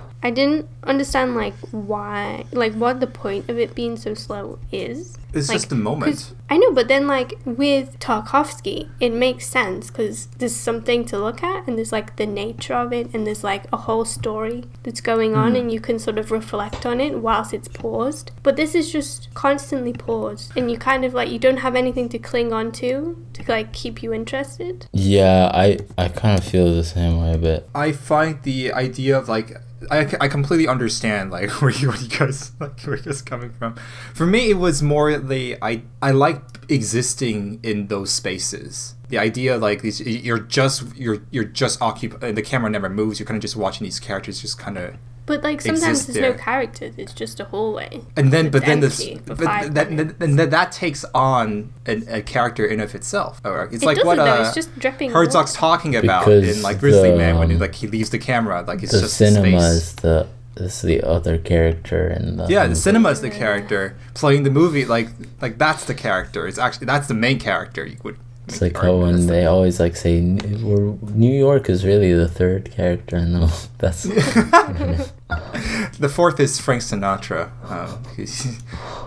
I 0.25 0.31
didn't 0.31 0.67
understand 0.81 1.35
like 1.35 1.53
why, 1.69 2.45
like 2.51 2.73
what 2.73 2.99
the 2.99 3.05
point 3.05 3.47
of 3.47 3.59
it 3.59 3.75
being 3.75 3.95
so 3.95 4.15
slow 4.15 4.57
is. 4.71 5.19
It's 5.33 5.49
Like, 5.49 5.57
just 5.57 5.69
the 5.69 5.75
moment. 5.75 6.33
I 6.49 6.57
know, 6.57 6.71
but 6.71 6.87
then 6.87 7.05
like 7.05 7.35
with 7.45 7.99
Tarkovsky, 7.99 8.89
it 8.99 9.13
makes 9.13 9.45
sense 9.45 9.91
because 9.91 10.25
there's 10.37 10.55
something 10.55 11.05
to 11.05 11.19
look 11.19 11.43
at, 11.43 11.67
and 11.67 11.77
there's 11.77 11.91
like 11.91 12.15
the 12.15 12.25
nature 12.25 12.73
of 12.73 12.91
it, 12.91 13.13
and 13.13 13.27
there's 13.27 13.43
like 13.43 13.65
a 13.71 13.77
whole 13.77 14.03
story 14.03 14.63
that's 14.81 15.01
going 15.01 15.35
on, 15.35 15.51
hmm. 15.51 15.57
and 15.57 15.71
you 15.71 15.79
can 15.79 15.99
sort 15.99 16.17
of 16.17 16.31
reflect 16.31 16.87
on 16.87 16.99
it 16.99 17.19
whilst 17.25 17.55
it's 17.55 17.67
paused. 17.67 18.31
But 18.43 18.55
this 18.55 18.75
is 18.75 18.91
just 18.91 19.33
constantly 19.33 19.93
paused, 19.93 20.55
and 20.55 20.69
you 20.71 20.77
kind 20.77 21.03
of 21.03 21.13
like 21.13 21.29
you 21.29 21.39
don't 21.39 21.57
have 21.57 21.75
anything 21.75 22.07
to 22.09 22.19
cling 22.19 22.53
on 22.53 22.71
to 22.73 23.17
to 23.33 23.43
like 23.47 23.73
keep 23.73 24.03
you 24.03 24.13
interested. 24.13 24.87
Yeah, 24.93 25.51
I 25.53 25.79
I 25.97 26.07
kind 26.07 26.37
of 26.37 26.45
feel 26.45 26.73
the 26.73 26.83
same 26.83 27.19
way 27.21 27.33
a 27.33 27.37
bit. 27.37 27.67
I 27.73 27.91
find 27.91 28.41
the 28.43 28.71
idea 28.71 29.17
of 29.17 29.27
like 29.27 29.57
I, 29.91 30.15
I 30.21 30.27
completely 30.27 30.67
understand 30.67 31.31
like 31.31 31.49
where 31.61 31.71
you 31.71 31.89
where 31.89 31.97
you 31.97 32.07
guys 32.07 32.51
like 32.59 32.79
where 32.83 32.97
you 32.97 33.03
guys 33.03 33.21
coming 33.21 33.51
from. 33.51 33.75
For 34.13 34.25
me, 34.25 34.51
it 34.51 34.57
was 34.57 34.81
more 34.81 35.17
the 35.17 35.57
I 35.61 35.81
I 36.01 36.11
like 36.11 36.41
existing 36.69 37.59
in 37.63 37.87
those 37.87 38.11
spaces. 38.11 38.95
The 39.09 39.17
idea 39.17 39.57
like 39.57 39.81
these 39.81 39.99
you're 39.99 40.39
just 40.39 40.95
you're 40.95 41.23
you're 41.31 41.43
just 41.43 41.81
occupied. 41.81 42.35
The 42.35 42.41
camera 42.41 42.69
never 42.69 42.89
moves. 42.89 43.19
You're 43.19 43.27
kind 43.27 43.37
of 43.37 43.41
just 43.41 43.55
watching 43.55 43.83
these 43.83 43.99
characters 43.99 44.41
just 44.41 44.59
kind 44.59 44.77
of. 44.77 44.95
But 45.25 45.43
like 45.43 45.61
sometimes 45.61 46.05
there's 46.05 46.17
there. 46.17 46.33
no 46.33 46.37
characters; 46.37 46.93
it's 46.97 47.13
just 47.13 47.39
a 47.39 47.45
hallway. 47.45 48.01
And 48.15 48.31
then, 48.31 48.51
but 48.51 48.65
then 48.65 48.79
this, 48.79 49.03
but 49.25 49.39
five 49.39 49.73
that, 49.73 49.87
and 49.87 50.39
that, 50.39 50.51
that 50.51 50.71
takes 50.71 51.03
on 51.15 51.73
a, 51.87 52.17
a 52.17 52.21
character 52.21 52.63
in 52.65 52.79
of 52.79 52.93
itself. 52.93 53.41
Or 53.43 53.65
it's 53.71 53.81
It 53.81 53.85
like 53.85 54.03
what 54.03 54.15
doesn't, 54.15 54.25
though, 54.25 54.43
uh, 54.43 54.45
it's 54.45 54.53
just 54.53 54.77
dripping 54.77 55.11
Herzog's 55.11 55.51
water. 55.51 55.59
talking 55.59 55.95
about 55.95 56.25
Because 56.25 56.57
in 56.57 56.61
like 56.61 56.79
Grizzly 56.79 57.09
the, 57.11 57.17
Man 57.17 57.39
when 57.39 57.49
he, 57.49 57.57
like 57.57 57.73
he 57.73 57.87
leaves 57.87 58.11
the 58.11 58.19
camera, 58.19 58.63
like 58.67 58.83
it's 58.83 58.91
the 58.91 59.01
just 59.01 59.17
cinema 59.17 59.59
space. 59.59 59.71
is 59.71 59.95
the 59.95 60.27
is 60.57 60.81
the 60.81 61.01
other 61.01 61.37
character 61.37 62.07
in 62.07 62.37
the 62.37 62.45
Yeah, 62.47 62.67
the 62.67 62.75
cinema 62.75 63.09
is 63.09 63.21
the 63.21 63.31
character 63.31 63.95
playing 64.13 64.43
the 64.43 64.51
movie. 64.51 64.85
Like, 64.85 65.09
like 65.41 65.57
that's 65.57 65.85
the 65.85 65.95
character. 65.95 66.47
It's 66.47 66.59
actually 66.59 66.85
that's 66.85 67.07
the 67.07 67.13
main 67.15 67.39
character. 67.39 67.85
You 67.85 67.97
would. 68.03 68.17
It's 68.47 68.61
like 68.61 68.73
the 68.73 68.81
how 68.81 68.97
when 68.97 69.15
as 69.15 69.27
they 69.27 69.45
always 69.45 69.79
like 69.79 69.95
say 69.95 70.21
New 70.21 71.33
York 71.33 71.69
is 71.69 71.83
really 71.85 72.13
the 72.13 72.27
third 72.27 72.71
character. 72.71 73.19
No, 73.25 73.49
that's 73.79 74.03
the- 74.03 75.11
the 75.99 76.09
fourth 76.09 76.39
is 76.39 76.59
Frank 76.59 76.81
Sinatra. 76.83 77.49
Um, 77.69 78.03
he's, 78.15 78.59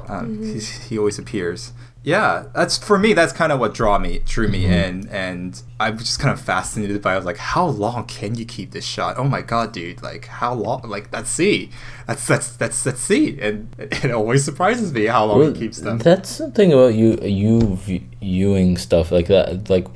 um, 0.09 0.43
he's, 0.43 0.71
he 0.89 0.99
always 0.99 1.19
appears. 1.19 1.73
Yeah, 2.05 2.45
that's 2.55 2.79
for 2.79 2.99
me. 2.99 3.13
That's 3.13 3.33
kind 3.33 3.51
of 3.51 3.59
what 3.59 3.75
draw 3.75 3.99
me, 3.99 4.21
drew 4.25 4.49
me 4.49 4.63
mm-hmm. 4.63 4.73
in, 4.73 5.09
and 5.09 5.63
I'm 5.81 5.99
just 5.99 6.21
kind 6.21 6.33
of 6.33 6.41
fascinated 6.41 7.03
by. 7.03 7.15
I 7.15 7.17
was 7.17 7.25
like, 7.25 7.39
how 7.39 7.67
long 7.67 8.07
can 8.07 8.37
you 8.37 8.45
keep 8.45 8.71
this 8.71 8.85
shot? 8.85 9.19
Oh 9.19 9.25
my 9.25 9.43
god, 9.43 9.73
dude! 9.73 10.01
Like 10.01 10.27
how 10.27 10.55
long? 10.55 10.83
Like 10.83 11.11
that's 11.11 11.29
C. 11.29 11.71
That's 12.07 12.27
that's 12.27 12.57
that's 12.57 12.85
that's 12.85 13.01
C, 13.01 13.39
and 13.41 13.69
it 13.79 14.13
always 14.13 14.45
surprises 14.45 14.93
me 14.93 15.07
how 15.07 15.25
long 15.27 15.39
Well, 15.39 15.53
he 15.53 15.59
keeps 15.59 15.81
them. 15.81 15.99
That's 15.99 16.31
something 16.31 16.73
about 16.73 16.95
you 16.95 17.19
you 17.21 17.77
viewing 18.23 18.79
stuff 18.79 19.11
like 19.11 19.27
that. 19.27 19.69
Like 19.69 19.87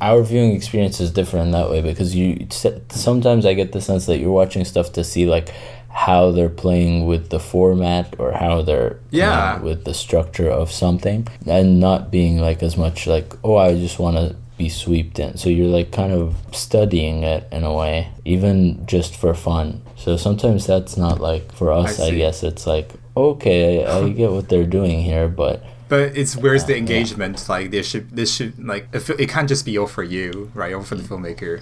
our 0.00 0.22
viewing 0.22 0.52
experience 0.52 1.00
is 1.00 1.10
different 1.10 1.46
in 1.46 1.52
that 1.52 1.70
way 1.70 1.82
because 1.82 2.14
you 2.14 2.46
sometimes 2.90 3.46
I 3.46 3.54
get 3.54 3.72
the 3.72 3.80
sense 3.80 4.06
that 4.06 4.18
you're 4.18 4.32
watching 4.32 4.64
stuff 4.64 4.92
to 4.92 5.04
see 5.04 5.26
like 5.26 5.52
how 5.94 6.30
they're 6.32 6.48
playing 6.64 7.06
with 7.06 7.30
the 7.30 7.38
format 7.40 8.14
or 8.18 8.32
how 8.32 8.62
they're 8.62 8.98
Yeah. 9.10 9.60
with 9.60 9.84
the 9.84 9.94
structure 9.94 10.50
of 10.50 10.70
something 10.72 11.26
and 11.46 11.78
not 11.80 12.10
being 12.10 12.38
like 12.40 12.62
as 12.62 12.76
much 12.76 13.06
like 13.06 13.32
oh 13.44 13.56
I 13.56 13.74
just 13.74 13.98
want 13.98 14.16
to 14.16 14.34
be 14.58 14.68
swept 14.68 15.18
in 15.18 15.36
so 15.36 15.48
you're 15.48 15.66
like 15.78 15.90
kind 15.92 16.12
of 16.12 16.36
studying 16.52 17.22
it 17.24 17.42
in 17.50 17.64
a 17.64 17.72
way 17.72 18.08
even 18.24 18.84
just 18.86 19.16
for 19.16 19.34
fun 19.34 19.82
so 19.96 20.16
sometimes 20.16 20.66
that's 20.66 20.96
not 20.96 21.20
like 21.20 21.52
for 21.52 21.72
us 21.72 21.98
I, 21.98 22.10
see. 22.10 22.16
guess 22.18 22.42
it's 22.42 22.66
like 22.66 22.90
okay 23.16 23.84
I, 23.84 23.98
I 23.98 24.08
get 24.20 24.30
what 24.30 24.48
they're 24.48 24.66
doing 24.66 25.00
here 25.02 25.28
but 25.28 25.62
But 25.88 26.16
it's 26.16 26.34
where's 26.36 26.64
the 26.64 26.72
Yeah, 26.72 26.76
yeah. 26.76 26.80
engagement? 26.86 27.36
Like 27.48 27.70
this 27.70 27.86
should 27.90 28.06
this 28.16 28.30
should 28.34 28.54
like 28.72 28.88
it 28.92 29.28
can't 29.28 29.48
just 29.48 29.64
be 29.68 29.76
all 29.78 29.86
for 29.86 30.02
you, 30.02 30.50
right? 30.54 30.72
All 30.74 30.82
for 30.82 30.96
the 30.96 31.02
mm. 31.04 31.08
filmmaker. 31.12 31.60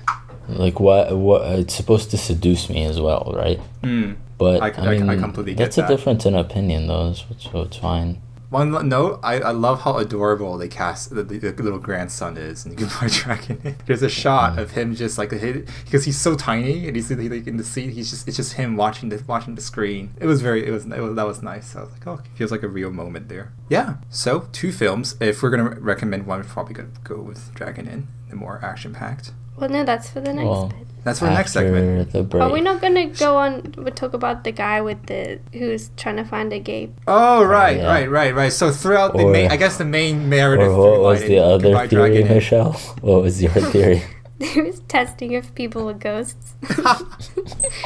Like 0.48 0.80
what 0.80 1.16
what 1.16 1.42
it's 1.58 1.74
supposed 1.74 2.10
to 2.10 2.18
seduce 2.18 2.68
me 2.68 2.84
as 2.84 3.00
well 3.00 3.32
right 3.36 3.60
Hmm. 3.84 4.12
but 4.38 4.60
I- 4.62 4.68
i, 4.82 4.86
I- 4.86 4.90
mean 4.98 5.08
I 5.08 5.16
completely 5.16 5.54
get 5.54 5.64
that's 5.64 5.78
a 5.78 5.86
difference 5.88 6.26
in 6.26 6.34
opinion 6.34 6.86
though 6.88 7.12
so, 7.12 7.62
it's 7.62 7.76
fine 7.76 8.20
One 8.50 8.70
note, 8.86 9.18
I, 9.22 9.40
I 9.40 9.52
love 9.52 9.80
how 9.80 9.96
adorable 9.96 10.58
they 10.58 10.68
cast 10.68 11.08
the, 11.14 11.22
the, 11.22 11.38
the 11.38 11.62
little 11.62 11.78
grandson 11.78 12.36
is 12.36 12.66
in 12.66 12.74
Goodbye 12.80 13.08
Dragon. 13.08 13.76
There's 13.86 14.02
a 14.02 14.10
shot 14.10 14.58
of 14.58 14.72
him 14.72 14.94
just 14.94 15.16
like 15.16 15.30
because 15.30 16.04
he's 16.04 16.20
so 16.20 16.34
tiny 16.36 16.86
and 16.86 16.94
he's 16.94 17.10
like 17.10 17.46
in 17.46 17.56
the 17.56 17.64
seat. 17.64 17.94
He's 17.96 18.10
just 18.10 18.28
it's 18.28 18.36
just 18.36 18.52
him 18.60 18.76
watching 18.76 19.08
the 19.08 19.24
watching 19.26 19.54
the 19.54 19.62
screen. 19.62 20.10
It 20.20 20.26
was 20.26 20.42
very 20.42 20.66
it 20.68 20.70
was, 20.70 20.84
it 20.84 21.00
was 21.00 21.14
that 21.16 21.26
was 21.26 21.42
nice. 21.42 21.74
I 21.74 21.80
was 21.84 21.92
like, 21.92 22.06
oh, 22.06 22.18
it 22.22 22.28
feels 22.36 22.50
like 22.54 22.62
a 22.62 22.68
real 22.68 22.90
moment 22.90 23.30
there. 23.30 23.46
Yeah. 23.70 23.94
So 24.10 24.48
two 24.52 24.70
films. 24.70 25.16
If 25.18 25.42
we're 25.42 25.48
gonna 25.54 25.80
recommend 25.80 26.26
one, 26.26 26.40
we're 26.40 26.44
probably 26.56 26.74
gonna 26.74 26.90
go 27.04 27.22
with 27.22 27.54
Dragon 27.54 27.88
Inn, 27.88 28.08
the 28.28 28.36
more 28.36 28.60
action 28.62 28.92
packed. 28.92 29.32
Well, 29.62 29.70
no, 29.70 29.84
that's 29.84 30.10
for 30.10 30.20
the 30.20 30.32
next 30.32 30.44
Well, 30.48 30.66
bit. 30.66 30.88
That's 31.04 31.20
for 31.20 31.26
the 31.26 31.34
next 31.34 31.52
segment. 31.52 32.10
the 32.10 32.24
break 32.24 32.42
Are 32.42 32.50
we 32.50 32.60
not 32.60 32.80
gonna 32.80 33.06
go 33.06 33.36
on? 33.36 33.72
We 33.78 33.92
talk 33.92 34.12
about 34.12 34.42
the 34.42 34.50
guy 34.50 34.80
with 34.80 35.06
the 35.06 35.38
who's 35.52 35.90
trying 35.96 36.16
to 36.16 36.24
find 36.24 36.52
a 36.52 36.58
gay. 36.58 36.90
Oh 37.06 37.44
right, 37.44 37.76
yeah. 37.76 37.86
right, 37.86 38.10
right, 38.10 38.34
right. 38.34 38.52
So 38.52 38.72
throughout 38.72 39.16
the 39.16 39.24
main, 39.24 39.52
I 39.52 39.56
guess 39.56 39.78
the 39.78 39.84
main 39.84 40.28
narrative. 40.28 40.72
or 40.72 40.90
what 40.90 41.00
was 41.02 41.20
the 41.22 41.38
other 41.38 41.86
theory 41.86 42.24
michelle 42.24 42.72
what 43.02 43.22
was 43.22 43.40
your 43.40 43.52
theory 43.52 44.02
He 44.52 44.60
was 44.60 44.80
testing 44.88 45.32
if 45.32 45.54
people 45.54 45.84
were 45.84 45.94
ghosts. 45.94 46.54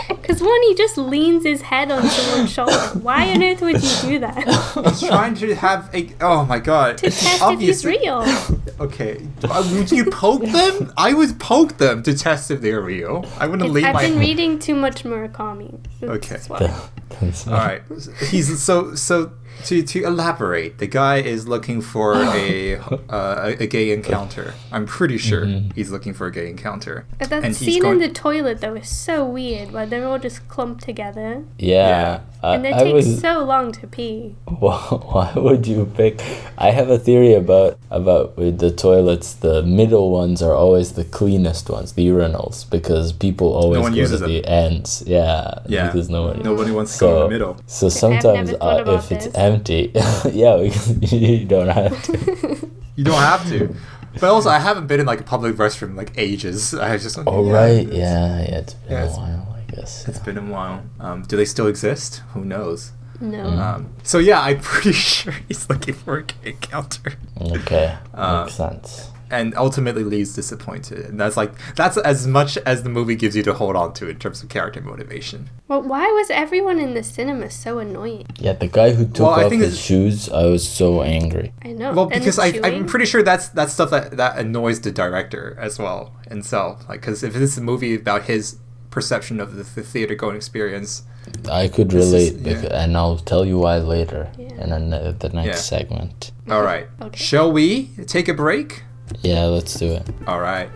Because 0.08 0.42
one, 0.42 0.62
he 0.62 0.74
just 0.74 0.98
leans 0.98 1.44
his 1.44 1.62
head 1.62 1.90
on 1.90 2.02
someone's 2.08 2.52
shoulder. 2.52 2.76
Why 3.00 3.30
on 3.30 3.42
earth 3.42 3.60
would 3.60 3.82
you 3.82 4.00
do 4.02 4.18
that? 4.20 4.44
He's 4.88 5.00
trying 5.08 5.34
to 5.36 5.54
have 5.54 5.88
a. 5.94 6.10
Oh 6.20 6.44
my 6.44 6.58
god! 6.58 6.98
to 6.98 7.10
test 7.10 7.42
if 7.42 7.60
he's 7.60 7.84
real. 7.84 8.24
Okay, 8.78 9.26
uh, 9.44 9.66
would 9.72 9.90
you 9.90 10.04
poke 10.10 10.42
them? 10.44 10.92
I 10.98 11.14
would 11.14 11.40
poke 11.40 11.78
them 11.78 12.02
to 12.02 12.12
test 12.14 12.50
if 12.50 12.60
they're 12.60 12.82
real. 12.82 13.24
I 13.38 13.46
wouldn't 13.46 13.70
leave 13.70 13.84
I've 13.84 13.94
my. 13.94 14.02
been 14.08 14.18
reading 14.18 14.58
too 14.58 14.74
much 14.74 15.02
Murakami. 15.04 15.78
That's 16.00 16.12
Okay. 16.12 16.38
why. 16.48 17.50
All 17.50 17.52
right, 17.66 17.80
he's 18.28 18.62
so 18.62 18.94
so. 18.94 19.32
To 19.64 19.82
to 19.82 20.04
elaborate, 20.04 20.78
the 20.78 20.86
guy 20.86 21.16
is 21.18 21.46
looking 21.48 21.80
for 21.80 22.14
a 22.16 22.76
uh, 22.76 22.96
a, 23.10 23.62
a 23.64 23.66
gay 23.66 23.90
encounter. 23.92 24.54
I'm 24.72 24.86
pretty 24.86 25.18
sure 25.18 25.44
Mm-hmm. 25.46 25.70
he's 25.74 25.90
looking 25.90 26.14
for 26.14 26.26
a 26.26 26.32
gay 26.32 26.48
encounter. 26.48 27.06
But 27.18 27.30
that 27.30 27.44
And 27.44 27.54
scene 27.54 27.82
going- 27.82 27.94
in 28.02 28.08
the 28.08 28.08
toilet 28.14 28.60
though 28.60 28.74
is 28.74 28.88
so 28.88 29.24
weird, 29.24 29.70
where 29.72 29.86
they're 29.86 30.06
all 30.06 30.18
just 30.18 30.48
clumped 30.48 30.82
together, 30.84 31.44
Yeah, 31.58 32.20
and 32.42 32.64
they 32.64 32.72
I, 32.72 32.78
I 32.80 32.82
take 32.84 32.94
was. 32.94 33.20
so 33.20 33.44
long 33.44 33.72
to 33.72 33.86
pee. 33.86 34.34
Why, 34.46 34.76
why 35.12 35.32
would 35.36 35.66
you 35.66 35.84
pick? 35.96 36.20
I 36.58 36.70
have 36.70 36.88
a 36.90 36.98
theory 36.98 37.34
about 37.34 37.78
about 37.90 38.36
with 38.36 38.58
the 38.58 38.70
toilets. 38.70 39.34
The 39.34 39.62
middle 39.62 40.10
ones 40.10 40.42
are 40.42 40.54
always 40.54 40.92
the 40.92 41.04
cleanest 41.04 41.68
ones, 41.70 41.92
the 41.92 42.06
urinals, 42.08 42.68
because 42.70 43.12
people 43.12 43.52
always 43.54 43.80
one 43.82 43.92
go 43.92 43.98
uses 44.00 44.20
to 44.20 44.26
the 44.26 44.44
ends. 44.46 45.02
Yeah, 45.06 45.58
Yeah, 45.68 45.86
because 45.86 46.08
no 46.08 46.22
one. 46.28 46.42
nobody 46.42 46.70
wants 46.72 46.94
to 46.94 47.00
go 47.00 47.16
in 47.16 47.22
the 47.24 47.28
middle. 47.30 47.56
So 47.66 47.88
sometimes 47.88 48.50
never 48.52 48.62
uh, 48.62 48.82
about 48.82 49.04
if 49.04 49.12
it's 49.12 49.26
this. 49.26 49.35
Empty, 49.36 49.90
yeah, 50.32 50.56
you 51.00 51.44
don't 51.46 51.68
have 51.68 52.02
to. 52.04 52.70
You 52.96 53.04
don't 53.04 53.14
have 53.20 53.48
to. 53.50 53.74
But 54.14 54.30
also, 54.30 54.48
I 54.48 54.58
haven't 54.58 54.86
been 54.86 55.00
in 55.00 55.06
like 55.06 55.20
a 55.20 55.24
public 55.24 55.56
restroom 55.56 55.90
in, 55.90 55.96
like 55.96 56.12
ages. 56.16 56.72
I 56.74 56.96
just 56.96 57.18
Oh 57.26 57.46
yeah, 57.46 57.52
right, 57.52 57.70
it's- 57.86 57.96
yeah, 57.96 58.38
yeah. 58.40 58.58
It's 58.58 58.74
been 58.74 58.92
Yeah, 58.92 58.98
a 59.00 59.04
it's- 59.04 59.16
while, 59.18 59.54
I 59.56 59.70
guess. 59.70 60.08
It's 60.08 60.18
been 60.18 60.38
a 60.38 60.42
while. 60.42 60.82
Um, 61.00 61.22
do 61.22 61.36
they 61.36 61.44
still 61.44 61.66
exist? 61.66 62.22
Who 62.32 62.44
knows? 62.44 62.92
No. 63.20 63.44
Mm. 63.44 63.58
Um, 63.58 63.88
so 64.02 64.18
yeah, 64.18 64.40
I'm 64.40 64.60
pretty 64.60 64.92
sure 65.16 65.34
he's 65.48 65.68
looking 65.68 65.94
for 65.94 66.18
a 66.18 66.22
gay 66.22 66.50
encounter, 66.50 67.12
Okay, 67.40 67.94
Uh, 68.14 68.44
makes 68.44 68.56
sense. 68.56 69.10
And 69.30 69.54
ultimately 69.56 70.04
leaves 70.04 70.34
disappointed. 70.34 71.00
And 71.06 71.18
that's 71.20 71.36
like 71.36 71.52
that's 71.74 71.96
as 71.98 72.26
much 72.26 72.56
as 72.58 72.82
the 72.82 72.88
movie 72.88 73.16
gives 73.16 73.34
you 73.36 73.42
to 73.44 73.54
hold 73.54 73.76
on 73.76 73.92
to 73.94 74.08
in 74.08 74.18
terms 74.18 74.42
of 74.42 74.48
character 74.48 74.80
motivation. 74.80 75.50
Well, 75.68 75.82
why 75.82 76.04
was 76.12 76.30
everyone 76.30 76.78
in 76.78 76.94
the 76.94 77.02
cinema 77.02 77.50
so 77.50 77.78
annoying? 77.78 78.26
Yeah, 78.38 78.52
the 78.52 78.68
guy 78.68 78.92
who 78.92 79.04
took 79.06 79.20
Well, 79.26 79.30
I 79.30 79.44
off 79.44 79.50
think 79.50 79.62
his 79.62 79.72
it's- 79.74 79.84
shoes, 79.84 80.28
I 80.30 80.44
was 80.44 80.68
so 80.68 81.02
angry. 81.02 81.52
I 81.62 81.72
know. 81.72 81.92
Well, 81.92 82.06
because 82.06 82.38
I, 82.38 82.58
I'm 82.62 82.86
pretty 82.86 83.06
sure 83.06 83.22
that's 83.22 83.48
that's 83.48 83.72
stuff 83.72 83.90
that 83.90 84.16
that 84.16 84.38
annoys 84.38 84.80
the 84.80 84.92
director 84.92 85.56
as 85.60 85.78
well 85.78 86.12
himself. 86.28 86.88
Like, 86.88 87.00
because 87.00 87.22
if 87.22 87.32
this 87.34 87.52
is 87.52 87.58
a 87.58 87.62
movie 87.62 87.94
about 87.94 88.24
his 88.24 88.58
perception 88.90 89.40
of 89.40 89.56
the, 89.56 89.62
the 89.64 89.82
theater 89.82 90.14
going 90.14 90.36
experience, 90.36 91.02
I 91.50 91.68
could 91.68 91.90
This 91.90 92.06
is- 92.06 92.12
relate, 92.12 92.46
yeah. 92.46 92.62
bec- 92.62 92.70
and 92.72 92.96
I'll 92.96 93.18
tell 93.18 93.44
you 93.44 93.58
why 93.58 93.78
later 93.78 94.30
Yeah. 94.38 94.62
in 94.64 94.72
an, 94.72 94.92
uh, 94.94 95.12
the 95.18 95.28
next 95.30 95.46
Yeah. 95.46 95.54
segment. 95.78 96.30
all 96.48 96.62
right. 96.62 96.86
Okay. 97.02 97.18
Shall 97.18 97.50
we 97.52 97.90
take 98.06 98.28
a 98.28 98.34
break? 98.34 98.84
Yeah, 99.22 99.44
let's 99.44 99.74
do 99.74 99.92
it. 99.92 100.08
All 100.26 100.40
right. 100.40 100.70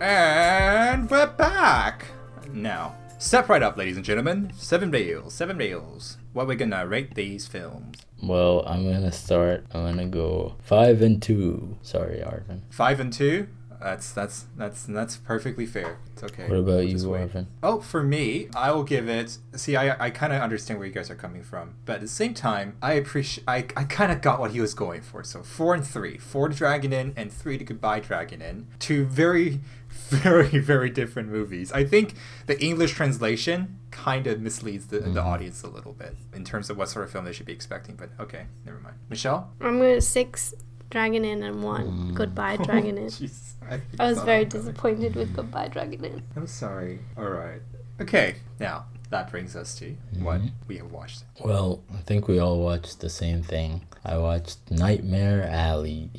And 0.00 1.10
we're 1.10 1.26
back. 1.26 2.06
Now, 2.52 2.94
step 3.18 3.48
right 3.48 3.62
up, 3.62 3.76
ladies 3.76 3.96
and 3.96 4.04
gentlemen. 4.04 4.52
Seven 4.54 4.90
reels, 4.90 5.34
seven 5.34 5.56
reels. 5.56 6.18
What 6.32 6.46
we're 6.46 6.56
gonna 6.56 6.86
rate 6.86 7.14
these 7.14 7.46
films? 7.46 7.98
Well, 8.22 8.62
I'm 8.66 8.84
gonna 8.84 9.12
start. 9.12 9.66
I'm 9.72 9.82
gonna 9.84 10.06
go 10.06 10.56
five 10.62 11.02
and 11.02 11.22
two. 11.22 11.76
Sorry, 11.82 12.18
Arvin. 12.18 12.60
Five 12.70 13.00
and 13.00 13.12
two. 13.12 13.48
That's 13.80 14.12
that's 14.12 14.46
that's 14.56 14.84
that's 14.84 15.16
perfectly 15.16 15.66
fair. 15.66 15.98
It's 16.12 16.22
okay. 16.22 16.48
What 16.48 16.58
about 16.58 16.86
you, 16.86 16.92
just 16.92 17.06
wait. 17.06 17.32
Arvin? 17.32 17.46
Oh, 17.62 17.80
for 17.80 18.02
me, 18.02 18.48
I 18.54 18.70
will 18.72 18.84
give 18.84 19.08
it. 19.08 19.38
See, 19.54 19.76
I, 19.76 20.06
I 20.06 20.10
kind 20.10 20.32
of 20.32 20.40
understand 20.40 20.78
where 20.78 20.88
you 20.88 20.94
guys 20.94 21.10
are 21.10 21.16
coming 21.16 21.42
from, 21.42 21.74
but 21.84 21.96
at 21.96 22.00
the 22.00 22.08
same 22.08 22.34
time, 22.34 22.76
I 22.82 22.94
appreciate. 22.94 23.44
I, 23.46 23.66
I 23.76 23.84
kind 23.84 24.12
of 24.12 24.20
got 24.22 24.40
what 24.40 24.52
he 24.52 24.60
was 24.60 24.74
going 24.74 25.02
for. 25.02 25.22
So 25.22 25.42
four 25.42 25.74
and 25.74 25.86
three, 25.86 26.18
four 26.18 26.48
to 26.48 26.54
Dragon 26.54 26.92
Inn 26.92 27.12
and 27.16 27.32
three 27.32 27.58
to 27.58 27.64
Goodbye 27.64 28.00
Dragon 28.00 28.40
Inn. 28.40 28.66
Two 28.78 29.04
very, 29.04 29.60
very, 30.08 30.58
very 30.58 30.90
different 30.90 31.28
movies. 31.28 31.72
I 31.72 31.84
think 31.84 32.14
the 32.46 32.60
English 32.62 32.92
translation 32.92 33.78
kind 33.90 34.26
of 34.26 34.40
misleads 34.40 34.88
the, 34.88 34.98
the 34.98 35.06
mm-hmm. 35.06 35.18
audience 35.18 35.62
a 35.62 35.68
little 35.68 35.92
bit 35.92 36.14
in 36.34 36.44
terms 36.44 36.68
of 36.68 36.76
what 36.76 36.88
sort 36.88 37.04
of 37.04 37.10
film 37.10 37.24
they 37.24 37.32
should 37.32 37.46
be 37.46 37.52
expecting. 37.52 37.96
But 37.96 38.10
okay, 38.20 38.46
never 38.64 38.78
mind. 38.78 38.96
Michelle. 39.08 39.52
I'm 39.60 39.78
going 39.78 39.94
to 39.94 40.00
six 40.00 40.54
Dragon 40.90 41.24
Inn 41.24 41.42
and 41.42 41.62
one 41.62 42.12
Goodbye 42.14 42.56
Dragon 42.58 42.98
Inn. 43.02 43.06
Jeez, 43.06 43.52
I 43.98 44.08
was 44.08 44.20
very 44.22 44.44
that 44.44 44.50
coming. 44.52 44.66
disappointed 44.66 45.14
with 45.16 45.34
Goodbye 45.34 45.68
Dragon 45.68 46.04
Inn. 46.04 46.22
I'm 46.36 46.46
sorry. 46.46 47.00
All 47.16 47.24
right. 47.28 47.60
Okay. 48.00 48.36
Now 48.60 48.84
that 49.10 49.30
brings 49.30 49.54
us 49.56 49.76
to 49.78 49.94
what 50.18 50.40
we 50.66 50.78
have 50.78 50.90
watched. 50.90 51.24
Well, 51.44 51.82
I 51.94 51.98
think 51.98 52.26
we 52.28 52.38
all 52.38 52.60
watched 52.60 53.00
the 53.00 53.10
same 53.10 53.42
thing. 53.42 53.82
I 54.04 54.18
watched 54.18 54.58
Nightmare 54.70 55.48
Alley. 55.50 56.10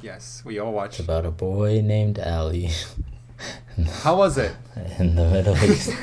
Yes, 0.00 0.42
we 0.44 0.58
all 0.58 0.72
watched. 0.72 1.00
It's 1.00 1.04
about 1.04 1.24
a 1.26 1.30
boy 1.30 1.80
named 1.82 2.18
Ali 2.18 2.70
How 4.02 4.16
was 4.16 4.36
it? 4.38 4.54
in 4.98 5.14
the 5.16 5.28
Middle 5.28 5.56
East, 5.64 5.90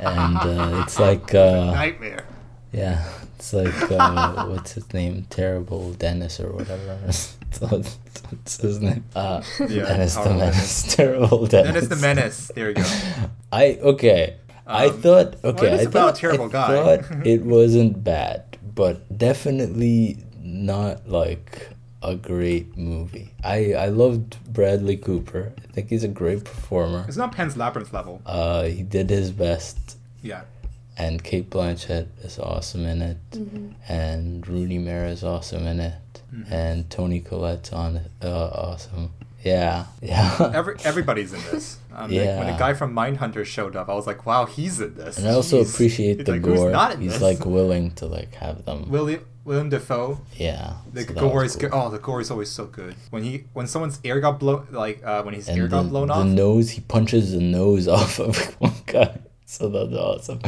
and 0.00 0.36
uh, 0.36 0.82
it's 0.84 0.98
like 1.00 1.34
uh, 1.34 1.72
Nightmare. 1.72 2.24
yeah, 2.72 3.08
it's 3.36 3.52
like 3.52 3.90
uh, 3.90 4.46
what's 4.48 4.72
his 4.72 4.92
name? 4.92 5.26
Terrible 5.30 5.92
Dennis 5.94 6.40
or 6.40 6.52
whatever. 6.52 6.98
what's 7.60 8.56
his 8.60 8.80
name? 8.80 9.04
Uh, 9.14 9.42
Yeah, 9.60 9.84
Dennis 9.88 10.14
the 10.16 10.30
Menace. 10.34 10.94
Terrible 10.96 11.46
Dennis. 11.46 11.72
Dennis 11.72 11.88
the 11.88 11.96
Menace. 11.96 12.50
There 12.54 12.68
you 12.70 12.74
go. 12.74 12.84
I 13.52 13.78
okay. 13.82 14.36
I 14.66 14.86
Um, 14.86 15.00
thought 15.02 15.36
well, 15.42 15.52
okay. 15.52 15.74
I 15.80 15.86
thought 15.86 16.16
a 16.16 16.20
terrible 16.20 16.46
I 16.46 16.48
guy. 16.52 16.68
thought 16.96 17.26
it 17.26 17.42
wasn't 17.44 18.02
bad, 18.02 18.56
but 18.74 19.16
definitely 19.18 20.18
not 20.42 21.08
like 21.08 21.68
a 22.02 22.14
great 22.14 22.76
movie. 22.76 23.32
I 23.42 23.74
I 23.74 23.88
loved 23.88 24.36
Bradley 24.52 24.96
Cooper. 24.96 25.52
I 25.58 25.72
think 25.72 25.88
he's 25.90 26.04
a 26.04 26.08
great 26.08 26.44
performer. 26.44 27.04
It's 27.08 27.16
not 27.16 27.32
Pan's 27.32 27.56
Labyrinth 27.56 27.92
level. 27.92 28.20
Uh, 28.26 28.64
he 28.64 28.82
did 28.82 29.10
his 29.10 29.30
best, 29.32 29.96
Yeah. 30.22 30.42
And 30.96 31.22
Cate 31.24 31.50
Blanchett 31.50 32.06
is 32.22 32.38
awesome 32.38 32.84
in 32.86 33.02
it, 33.02 33.16
Mm-hmm. 33.32 33.70
and 33.88 34.46
Rooney 34.46 34.78
Mara 34.78 35.08
is 35.10 35.24
awesome 35.24 35.66
in 35.66 35.80
it, 35.80 35.94
Mm-hmm. 36.32 36.52
and 36.52 36.88
Toni 36.90 37.20
Collette's 37.20 37.72
on 37.72 37.96
it. 37.96 38.10
Uh, 38.22 38.46
awesome. 38.46 39.10
Yeah, 39.42 39.86
yeah. 40.02 40.52
Every 40.54 40.76
everybody's 40.84 41.32
in 41.32 41.40
this. 41.50 41.78
Um, 41.92 42.02
like, 42.10 42.10
when 42.10 42.46
Yeah. 42.48 42.56
a 42.56 42.58
guy 42.58 42.74
from 42.74 42.94
Mindhunter 42.94 43.44
showed 43.44 43.76
up, 43.76 43.88
I 43.88 43.94
was 43.94 44.06
like, 44.06 44.24
wow, 44.24 44.46
he's 44.46 44.80
in 44.80 44.94
this. 44.94 45.18
And 45.18 45.28
I 45.28 45.32
also 45.32 45.62
Jeez. 45.62 45.74
appreciate 45.74 46.20
It's 46.20 46.26
the 46.26 46.32
like, 46.32 46.42
gore. 46.42 46.70
not 46.70 46.94
in 46.94 47.00
He's 47.02 47.14
this? 47.14 47.22
like 47.22 47.44
willing 47.44 47.90
to 47.96 48.06
like 48.06 48.34
have 48.36 48.64
them. 48.64 48.88
William 48.88 49.24
William 49.44 49.68
Dafoe. 49.68 50.20
yeah. 50.36 50.74
The 50.94 51.02
so 51.02 51.12
gore 51.12 51.44
is 51.44 51.52
cool. 51.56 51.60
good. 51.68 51.70
Oh, 51.74 51.90
the 51.90 51.98
gore 51.98 52.20
is 52.22 52.30
always 52.30 52.48
so 52.50 52.64
good. 52.66 52.94
When 53.10 53.22
he 53.24 53.44
when 53.52 53.66
someone's 53.66 54.00
ear 54.04 54.18
got 54.20 54.40
blown, 54.40 54.68
like 54.70 55.02
uh, 55.04 55.22
when 55.24 55.34
his 55.34 55.48
ear 55.50 55.62
and 55.64 55.70
got 55.70 55.82
the, 55.82 55.88
blown 55.90 56.08
the 56.08 56.14
off. 56.14 56.26
nose 56.26 56.70
he 56.70 56.80
punches 56.80 57.32
the 57.32 57.40
nose 57.40 57.86
off 57.98 58.18
of 58.20 58.36
one 58.60 58.72
guy 58.86 59.18
so 59.46 59.68
that's 59.68 59.92
awesome 59.94 60.40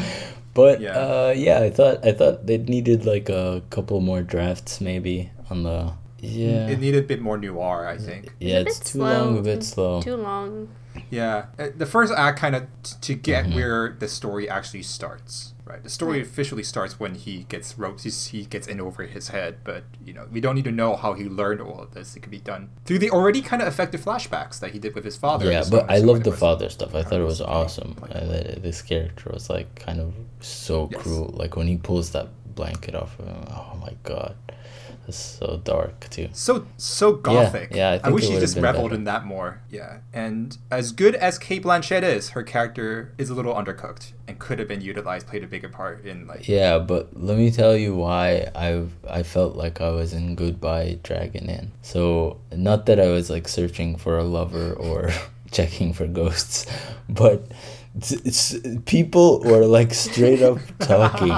but 0.54 0.80
Yeah. 0.80 0.92
uh 0.98 1.34
yeah 1.36 1.60
i 1.60 1.70
thought 1.70 2.04
i 2.06 2.12
thought 2.12 2.46
they 2.46 2.58
needed 2.58 3.04
like 3.06 3.28
a 3.28 3.62
couple 3.70 4.00
more 4.00 4.22
drafts 4.22 4.80
maybe 4.80 5.30
on 5.50 5.62
the 5.64 5.92
yeah 6.20 6.68
It 6.68 6.80
needed 6.80 7.04
a 7.04 7.06
bit 7.06 7.20
more 7.20 7.36
noir, 7.38 7.86
I 7.86 7.98
think. 7.98 8.32
yeah 8.40 8.56
a 8.58 8.60
it's 8.62 8.78
too 8.80 8.98
slow. 8.98 9.04
long 9.24 9.38
a 9.38 9.42
bit 9.42 9.62
slow 9.62 10.00
Too 10.02 10.16
long. 10.16 10.68
Yeah, 11.10 11.46
Uh, 11.58 11.68
the 11.76 11.84
first 11.84 12.10
act 12.16 12.38
kind 12.40 12.56
of 12.56 12.62
t- 12.82 12.96
to 13.02 13.14
get 13.14 13.44
Mm-hmm. 13.44 13.54
where 13.54 13.96
the 14.00 14.08
story 14.08 14.48
actually 14.48 14.82
starts. 14.82 15.52
Right, 15.68 15.82
the 15.82 15.90
story 15.90 16.20
officially 16.20 16.62
starts 16.62 17.00
when 17.00 17.16
he 17.16 17.42
gets 17.48 17.76
ropes. 17.76 18.04
He's, 18.04 18.28
he 18.28 18.44
gets 18.44 18.68
in 18.68 18.80
over 18.80 19.02
his 19.02 19.28
head, 19.30 19.58
but 19.64 19.82
you 20.04 20.12
know 20.14 20.28
we 20.30 20.40
don't 20.40 20.54
need 20.54 20.62
to 20.64 20.70
know 20.70 20.94
how 20.94 21.14
he 21.14 21.24
learned 21.24 21.60
all 21.60 21.80
of 21.80 21.92
this. 21.92 22.14
It 22.14 22.20
could 22.20 22.30
be 22.30 22.38
done 22.38 22.70
through 22.84 23.00
the 23.00 23.10
already 23.10 23.42
kind 23.42 23.60
of 23.60 23.66
effective 23.66 24.00
flashbacks 24.00 24.60
that 24.60 24.70
he 24.70 24.78
did 24.78 24.94
with 24.94 25.04
his 25.04 25.16
father. 25.16 25.50
yeah 25.50 25.64
but 25.68 25.90
i 25.90 25.98
so 25.98 26.06
love 26.06 26.22
the 26.22 26.30
was- 26.30 26.38
father 26.38 26.68
stuff 26.68 26.94
i 26.94 27.02
thought 27.02 27.20
it 27.20 27.24
was 27.24 27.40
was 27.40 27.48
awesome 27.58 27.96
like- 28.00 28.62
this 28.62 28.80
character 28.80 29.28
was 29.32 29.50
like 29.50 29.74
kind 29.74 29.98
of 30.00 30.14
so 30.40 30.88
Yes. 30.92 31.02
cruel 31.02 31.34
like 31.34 31.56
when 31.56 31.66
he 31.66 31.76
pulls 31.76 32.10
that 32.12 32.28
blanket 32.54 32.94
off 32.94 33.18
of 33.18 33.26
him 33.26 33.44
oh 33.50 33.76
my 33.80 33.92
god 34.04 34.36
it's 35.08 35.16
so 35.18 35.60
dark 35.64 36.08
too 36.10 36.28
So 36.32 36.66
so 36.76 37.12
gothic. 37.12 37.74
yeah, 37.74 37.90
I 37.90 37.94
I, 37.94 37.98
think 37.98 38.14
wish 38.14 38.26
she 38.26 38.34
just 38.34 38.56
reveled 38.56 38.90
better. 38.90 38.94
in 38.96 39.04
that 39.04 39.24
more. 39.24 39.60
Yeah, 39.70 39.98
and 40.12 40.56
as 40.70 40.92
good 40.92 41.14
as 41.14 41.38
Cate 41.38 41.62
Blanchett 41.62 42.02
is, 42.02 42.30
her 42.30 42.42
character 42.42 43.12
is 43.18 43.30
a 43.30 43.34
little 43.34 43.54
undercooked 43.54 44.12
and 44.28 44.38
could 44.38 44.58
have 44.58 44.68
been 44.68 44.80
utilized, 44.80 45.26
played 45.28 45.44
a 45.44 45.46
bigger 45.46 45.68
part 45.68 46.04
in 46.04 46.26
like. 46.26 46.48
Yeah, 46.48 46.78
but 46.78 47.10
let 47.20 47.38
me 47.38 47.50
tell 47.50 47.76
you 47.76 47.94
why 47.94 48.48
I 48.54 48.84
I 49.08 49.22
felt 49.22 49.56
like 49.56 49.80
I 49.80 49.90
was 49.90 50.12
in 50.12 50.34
Goodbye 50.34 50.98
Dragon 51.02 51.48
Inn. 51.48 51.72
So 51.82 52.38
not 52.52 52.86
that 52.86 52.98
I 53.00 53.08
was 53.08 53.30
like 53.30 53.46
searching 53.48 53.96
for 53.96 54.18
a 54.18 54.24
lover 54.24 54.72
or 54.72 55.10
checking 55.52 55.92
for 55.92 56.06
ghosts, 56.06 56.66
but 57.08 57.46
it's, 57.96 58.56
people 58.84 59.40
were 59.40 59.64
like 59.64 59.94
straight 59.94 60.42
up 60.42 60.58
talking. 60.80 61.28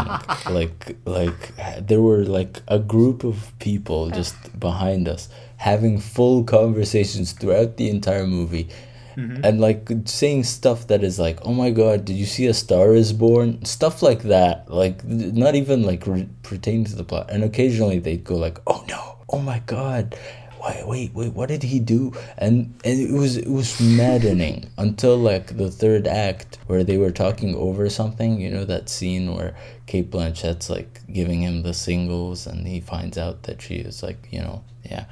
Like 0.53 0.97
like 1.05 1.55
there 1.87 2.01
were 2.01 2.25
like 2.25 2.63
a 2.69 2.79
group 2.79 3.25
of 3.25 3.53
people 3.59 4.11
just 4.11 4.37
behind 4.59 5.09
us 5.09 5.29
having 5.57 5.99
full 6.01 6.45
conversations 6.45 7.33
throughout 7.33 7.77
the 7.77 7.91
entire 7.91 8.27
movie 8.27 8.69
mm-hmm. 9.17 9.45
and 9.45 9.61
like 9.61 9.89
saying 10.05 10.45
stuff 10.45 10.87
that 10.87 11.03
is 11.03 11.19
like 11.19 11.39
oh 11.43 11.53
my 11.53 11.71
god 11.71 12.05
did 12.05 12.15
you 12.15 12.27
see 12.27 12.47
a 12.47 12.55
star 12.55 12.95
is 12.95 13.13
born? 13.13 13.65
Stuff 13.65 14.03
like 14.03 14.23
that. 14.25 14.71
Like 14.71 15.05
not 15.05 15.55
even 15.55 15.83
like 15.83 16.07
re- 16.07 16.29
pertaining 16.43 16.85
to 16.87 16.97
the 16.97 17.05
plot. 17.05 17.31
And 17.31 17.45
occasionally 17.45 17.99
they'd 17.99 18.25
go 18.25 18.37
like 18.37 18.59
oh 18.67 18.85
no 18.89 19.19
oh 19.31 19.41
my 19.41 19.61
god 19.67 20.17
wait, 20.63 20.87
wait, 20.87 21.15
wait, 21.15 21.33
what 21.33 21.49
did 21.49 21.63
he 21.63 21.79
do? 21.81 22.13
And 22.37 22.75
and 22.85 23.01
it 23.01 23.13
was 23.13 23.37
it 23.37 23.49
was 23.51 23.81
maddening 23.81 24.69
until 24.79 25.17
like 25.17 25.57
the 25.57 25.71
third 25.71 26.07
act 26.07 26.59
where 26.67 26.85
they 26.85 26.97
were 26.99 27.11
talking 27.11 27.55
over 27.55 27.89
something. 27.91 28.41
You 28.41 28.51
know 28.51 28.65
that 28.65 28.89
scene 28.89 29.35
where 29.35 29.55
Cate 29.87 30.11
Blanchett's 30.11 30.69
like 30.71 31.01
giving 31.13 31.43
him 31.43 31.63
the 31.63 31.75
singles, 31.75 32.47
and 32.47 32.67
he 32.67 32.81
finds 32.81 33.17
out 33.19 33.45
that 33.45 33.63
she 33.63 33.77
is 33.77 34.03
like, 34.03 34.29
you 34.31 34.41
know, 34.41 34.63
yeah. 34.85 35.05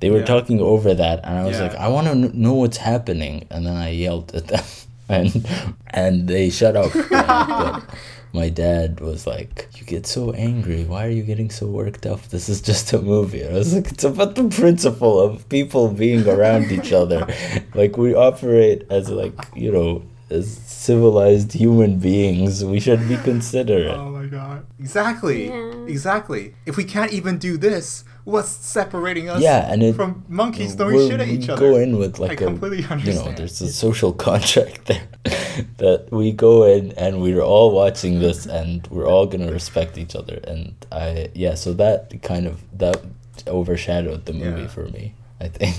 They 0.00 0.10
were 0.10 0.18
Yeah. 0.18 0.24
talking 0.26 0.60
over 0.60 0.92
that, 0.94 1.20
and 1.24 1.38
I 1.38 1.44
was 1.44 1.56
Yeah. 1.56 1.62
like, 1.68 1.74
I 1.76 1.88
want 1.88 2.06
to 2.08 2.12
kn- 2.14 2.32
know 2.34 2.54
what's 2.54 2.76
happening, 2.78 3.46
and 3.50 3.64
then 3.66 3.76
I 3.76 3.90
yelled 3.90 4.34
at 4.34 4.48
them, 4.48 4.64
and 5.08 5.46
and 5.88 6.28
they 6.28 6.50
shut 6.50 6.76
up. 6.76 6.92
my 8.34 8.48
dad 8.50 9.00
was 9.00 9.26
like, 9.26 9.68
"You 9.76 9.86
get 9.86 10.06
so 10.06 10.32
angry. 10.32 10.84
Why 10.84 11.06
are 11.06 11.16
you 11.18 11.22
getting 11.22 11.50
so 11.50 11.66
worked 11.66 12.04
up? 12.04 12.20
This 12.28 12.48
is 12.48 12.60
just 12.60 12.92
a 12.92 13.00
movie." 13.00 13.42
And 13.42 13.54
I 13.54 13.58
was 13.58 13.72
like, 13.74 13.90
"It's 13.92 14.04
about 14.04 14.34
the 14.34 14.48
principle 14.48 15.20
of 15.20 15.48
people 15.48 15.88
being 15.88 16.28
around 16.28 16.70
each 16.72 16.92
other. 16.92 17.26
Like 17.74 17.96
we 17.96 18.14
operate 18.14 18.86
as 18.90 19.08
like 19.08 19.38
you 19.54 19.72
know." 19.72 20.02
As 20.30 20.50
civilized 20.56 21.52
human 21.52 21.98
beings, 21.98 22.64
we 22.64 22.80
should 22.80 23.06
be 23.08 23.16
considerate. 23.30 23.90
Oh 23.96 24.10
my 24.10 24.26
god. 24.26 24.64
Exactly. 24.80 25.48
Yeah. 25.48 25.72
Exactly. 25.86 26.54
If 26.66 26.76
we 26.76 26.84
can't 26.84 27.12
even 27.12 27.36
do 27.38 27.56
this, 27.58 28.04
what's 28.24 28.48
separating 28.48 29.28
us 29.28 29.42
Yeah, 29.42 29.70
and 29.70 29.82
it- 29.82 29.94
from 29.94 30.24
monkeys 30.28 30.74
throwing 30.74 31.08
shit 31.10 31.20
at 31.20 31.28
each 31.28 31.48
other? 31.50 31.60
go 31.60 31.76
in 31.76 31.98
with 31.98 32.18
like 32.18 32.30
I 32.40 32.44
a 32.44 32.48
completely 32.48 32.78
you 33.04 33.12
know 33.12 33.32
there's 33.32 33.60
a 33.60 33.70
social 33.70 34.12
contract 34.28 34.86
there 34.86 35.02
that 35.76 36.08
we 36.10 36.32
go 36.32 36.64
in 36.64 36.92
and 36.92 37.20
we're 37.20 37.42
all 37.42 37.70
watching 37.72 38.20
this 38.20 38.46
and 38.46 38.86
we're 38.88 39.06
all 39.06 39.26
gonna 39.26 39.52
respect 39.52 39.98
each 39.98 40.16
other 40.16 40.40
and 40.48 40.74
I 40.90 41.28
yeah 41.34 41.54
so 41.54 41.74
that 41.74 42.22
kind 42.22 42.46
of 42.46 42.56
that 42.78 43.02
overshadowed 43.46 44.24
the 44.24 44.32
movie 44.32 44.62
Yeah. 44.62 44.68
for 44.68 44.86
me 44.88 45.12
I 45.40 45.48
think 45.48 45.76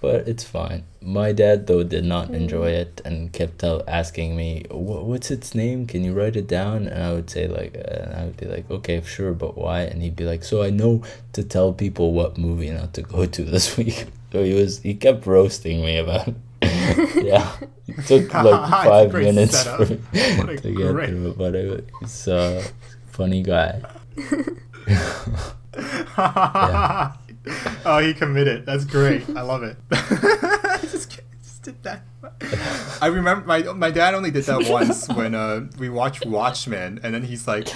but 0.00 0.26
it's 0.26 0.44
fine. 0.44 0.84
My 1.02 1.32
dad 1.32 1.66
though 1.66 1.82
did 1.82 2.04
not 2.04 2.30
enjoy 2.30 2.70
it 2.70 3.02
and 3.04 3.30
kept 3.32 3.62
asking 3.64 4.34
me 4.34 4.64
"Wha- 4.70 5.02
what's 5.02 5.30
its 5.30 5.54
name? 5.54 5.86
Can 5.86 6.02
you 6.04 6.14
write 6.14 6.36
it 6.36 6.46
down? 6.46 6.86
And 6.88 7.02
I 7.02 7.12
would 7.12 7.28
say 7.28 7.46
like 7.46 7.76
uh, 7.76 8.02
and 8.02 8.14
I 8.14 8.24
would 8.24 8.36
be 8.38 8.46
like 8.46 8.70
okay 8.70 9.02
sure 9.02 9.34
but 9.34 9.58
why? 9.58 9.82
And 9.82 10.00
he'd 10.02 10.16
be 10.16 10.24
like 10.24 10.42
so 10.44 10.62
I 10.62 10.70
know 10.70 11.02
to 11.34 11.44
tell 11.44 11.74
people 11.74 12.12
what 12.12 12.38
movie 12.38 12.70
not 12.70 12.94
to 12.94 13.02
go 13.02 13.26
to 13.26 13.44
this 13.44 13.76
week. 13.80 14.06
So 14.32 14.42
he 14.42 14.54
was 14.54 14.80
he 14.80 14.94
kept 14.94 15.26
roasting 15.26 15.82
me 15.82 15.98
about 15.98 16.28
it. 16.28 16.34
yeah. 17.24 17.52
It 17.86 18.06
took 18.06 18.32
like 18.32 18.70
five 18.70 19.12
minutes 19.12 19.58
setup. 19.64 19.86
for 19.86 20.46
me 20.46 20.56
to 20.56 20.72
get 20.72 20.92
great- 20.92 21.10
through 21.10 21.28
it 21.30 21.38
but 21.38 21.54
it, 21.54 21.90
he's 22.00 22.26
a 22.26 22.64
funny 23.12 23.42
guy 23.42 23.82
oh, 27.84 27.98
he 27.98 28.14
committed. 28.14 28.66
That's 28.66 28.84
great. 28.84 29.28
I 29.36 29.42
love 29.42 29.62
it. 29.62 29.76
just, 30.90 31.20
just 31.42 31.62
did 31.62 31.82
that. 31.82 32.02
I 33.02 33.08
remember 33.08 33.46
my 33.46 33.60
my 33.72 33.90
dad 33.90 34.14
only 34.14 34.30
did 34.30 34.44
that 34.44 34.68
once 34.70 35.08
when 35.08 35.34
uh, 35.34 35.66
we 35.78 35.88
watched 35.88 36.24
Watchmen, 36.24 37.00
and 37.02 37.14
then 37.14 37.22
he's 37.22 37.46
like, 37.46 37.68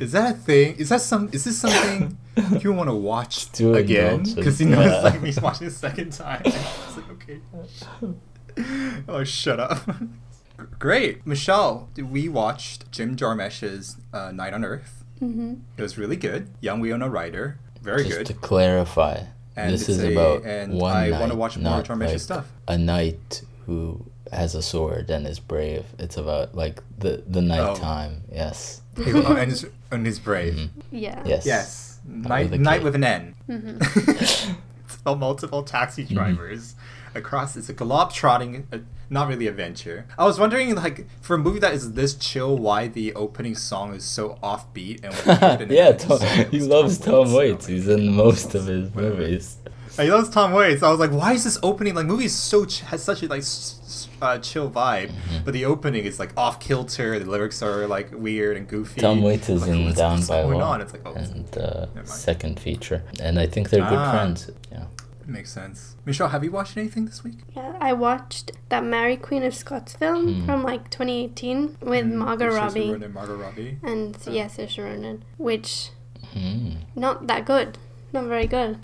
"Is 0.00 0.12
that 0.12 0.34
a 0.34 0.38
thing? 0.38 0.76
Is 0.76 0.90
that 0.90 1.00
some? 1.00 1.28
Is 1.32 1.44
this 1.44 1.58
something 1.58 2.16
you 2.60 2.72
want 2.72 2.88
to 2.88 2.94
watch 2.94 3.50
Too 3.52 3.74
again?" 3.74 4.22
Because 4.22 4.58
he 4.58 4.64
knows 4.64 4.86
yeah. 4.86 5.00
like 5.00 5.20
me 5.20 5.32
watching 5.42 5.66
the 5.66 5.72
second 5.72 6.12
time. 6.12 6.42
It's 6.44 6.96
like, 6.96 7.10
okay. 7.10 7.40
oh, 9.08 9.24
shut 9.24 9.58
up. 9.58 9.88
Great, 10.78 11.26
Michelle. 11.26 11.88
We 11.96 12.28
watched 12.28 12.90
Jim 12.92 13.16
Jarmusch's 13.16 13.96
uh, 14.12 14.30
Night 14.32 14.54
on 14.54 14.64
Earth. 14.64 15.04
Mm-hmm. 15.20 15.54
It 15.76 15.82
was 15.82 15.98
really 15.98 16.16
good. 16.16 16.50
Young 16.60 16.80
Winona 16.80 17.08
Ryder, 17.08 17.58
very 17.86 18.04
just 18.04 18.18
good. 18.18 18.26
to 18.26 18.34
clarify 18.34 19.16
And 19.56 19.72
this 19.72 19.88
is 19.88 20.02
a- 20.02 20.12
about 20.12 20.44
and 20.44 20.74
one 20.74 20.96
I 20.96 21.08
knight, 21.10 21.20
wanna 21.20 21.34
watch 21.36 21.56
more 21.56 21.82
not 21.86 21.88
like 22.00 22.18
stuff. 22.20 22.46
a 22.68 22.76
knight 22.76 23.42
who 23.66 24.04
has 24.32 24.54
a 24.54 24.62
sword 24.62 25.08
and 25.10 25.26
is 25.26 25.38
brave. 25.40 25.84
It's 25.98 26.16
about 26.16 26.54
like 26.54 26.82
the 26.98 27.22
the 27.26 27.40
Oh. 27.40 27.52
nighttime. 27.54 28.22
Yes. 28.42 28.82
oh, 28.98 29.36
and 29.36 29.50
is 29.52 29.66
and 29.90 30.06
is 30.06 30.18
brave. 30.18 30.54
Mm-hmm. 30.54 30.80
Yeah. 31.06 31.22
Yes. 31.24 31.46
Yes, 31.46 31.98
Not 32.06 32.28
night 32.28 32.50
with 32.50 32.60
a 32.60 32.62
night 32.70 32.82
with 32.82 32.94
an 33.00 33.04
N. 33.04 33.34
Mm-hmm. 33.48 33.76
it's 34.84 34.96
about 35.00 35.18
multiple 35.18 35.62
taxi 35.62 36.04
Mm-hmm. 36.04 36.14
Across. 37.16 37.56
It's 37.56 37.68
a 37.68 37.72
globe-trotting, 37.72 38.68
uh, 38.72 38.78
not 39.10 39.28
really 39.28 39.46
adventure. 39.46 40.06
I 40.18 40.24
was 40.24 40.38
wondering, 40.38 40.74
like, 40.74 41.06
for 41.20 41.34
a 41.34 41.38
movie 41.38 41.58
that 41.60 41.74
is 41.74 41.92
this 41.94 42.14
chill, 42.14 42.56
why 42.58 42.88
the 42.88 43.14
opening 43.14 43.54
song 43.54 43.94
is 43.94 44.04
so 44.04 44.38
offbeat 44.42 45.02
and 45.04 45.14
weird. 45.40 45.60
And 45.62 45.70
yeah, 45.80 45.92
Tom, 45.92 46.20
he 46.50 46.60
loves 46.60 46.98
Tom 46.98 47.32
Waits. 47.32 47.66
I'm 47.68 47.74
He's 47.74 47.88
in 47.88 48.12
most 48.14 48.54
of 48.54 48.66
his 48.66 48.94
movies. 48.94 49.56
He 49.96 50.10
loves 50.10 50.28
Tom 50.28 50.52
Waits. 50.52 50.82
I 50.82 50.90
was 50.90 51.00
like, 51.00 51.10
why 51.10 51.32
is 51.32 51.44
this 51.44 51.58
opening 51.62 51.94
like 51.94 52.04
movie 52.04 52.26
is 52.26 52.34
so 52.34 52.66
ch- 52.66 52.80
has 52.82 53.02
such 53.02 53.22
a 53.22 53.28
like 53.28 53.42
uh, 54.20 54.36
chill 54.38 54.70
vibe, 54.70 55.08
Mm-hmm. 55.10 55.44
but 55.44 55.54
the 55.54 55.64
opening 55.64 56.04
is 56.04 56.18
like 56.18 56.32
off 56.36 56.60
kilter. 56.60 57.18
The 57.18 57.24
lyrics 57.24 57.62
are 57.62 57.86
like 57.86 58.10
weird 58.12 58.58
and 58.58 58.68
goofy. 58.68 59.00
Tom 59.00 59.22
Waits 59.22 59.48
is 59.48 59.62
Like, 59.62 59.70
in 59.70 59.92
Down 59.94 60.20
by 60.26 60.42
going 60.42 60.58
Law 60.58 60.72
on? 60.72 60.80
It's 60.82 60.92
like, 60.92 61.00
oh, 61.06 61.14
and 61.14 61.56
uh, 61.56 61.86
second 62.04 62.60
feature, 62.60 63.02
and 63.22 63.38
I 63.38 63.46
think 63.46 63.70
they're 63.70 63.88
good 63.88 63.98
Ah. 63.98 64.10
friends. 64.10 64.50
Yeah. 64.70 64.84
Makes 65.28 65.50
sense. 65.52 65.96
Michelle, 66.04 66.28
have 66.28 66.44
you 66.44 66.50
watched 66.52 66.76
anything 66.76 67.06
this 67.06 67.22
week? 67.24 67.38
Yeah, 67.56 67.74
I 67.80 67.92
watched 67.92 68.52
that 68.68 68.84
Mary 68.84 69.16
Queen 69.16 69.42
of 69.42 69.54
Scots 69.54 69.94
film 69.94 70.34
Hmm. 70.40 70.46
from 70.46 70.62
like 70.62 70.90
2018 70.90 71.76
with 71.80 72.06
Margot 72.06 72.50
Saoirse 72.50 72.56
Robbie 72.56 72.90
Ronan, 72.92 73.12
Margot 73.12 73.36
Robbie. 73.36 73.78
and 73.82 74.16
Oh. 74.26 74.30
yes, 74.30 74.56
Saoirse 74.56 74.78
Ronan, 74.84 75.24
which 75.38 75.90
Hmm. 76.32 76.70
not 76.94 77.26
that 77.26 77.44
good, 77.44 77.78
not 78.12 78.24
very 78.24 78.46
good. 78.46 78.78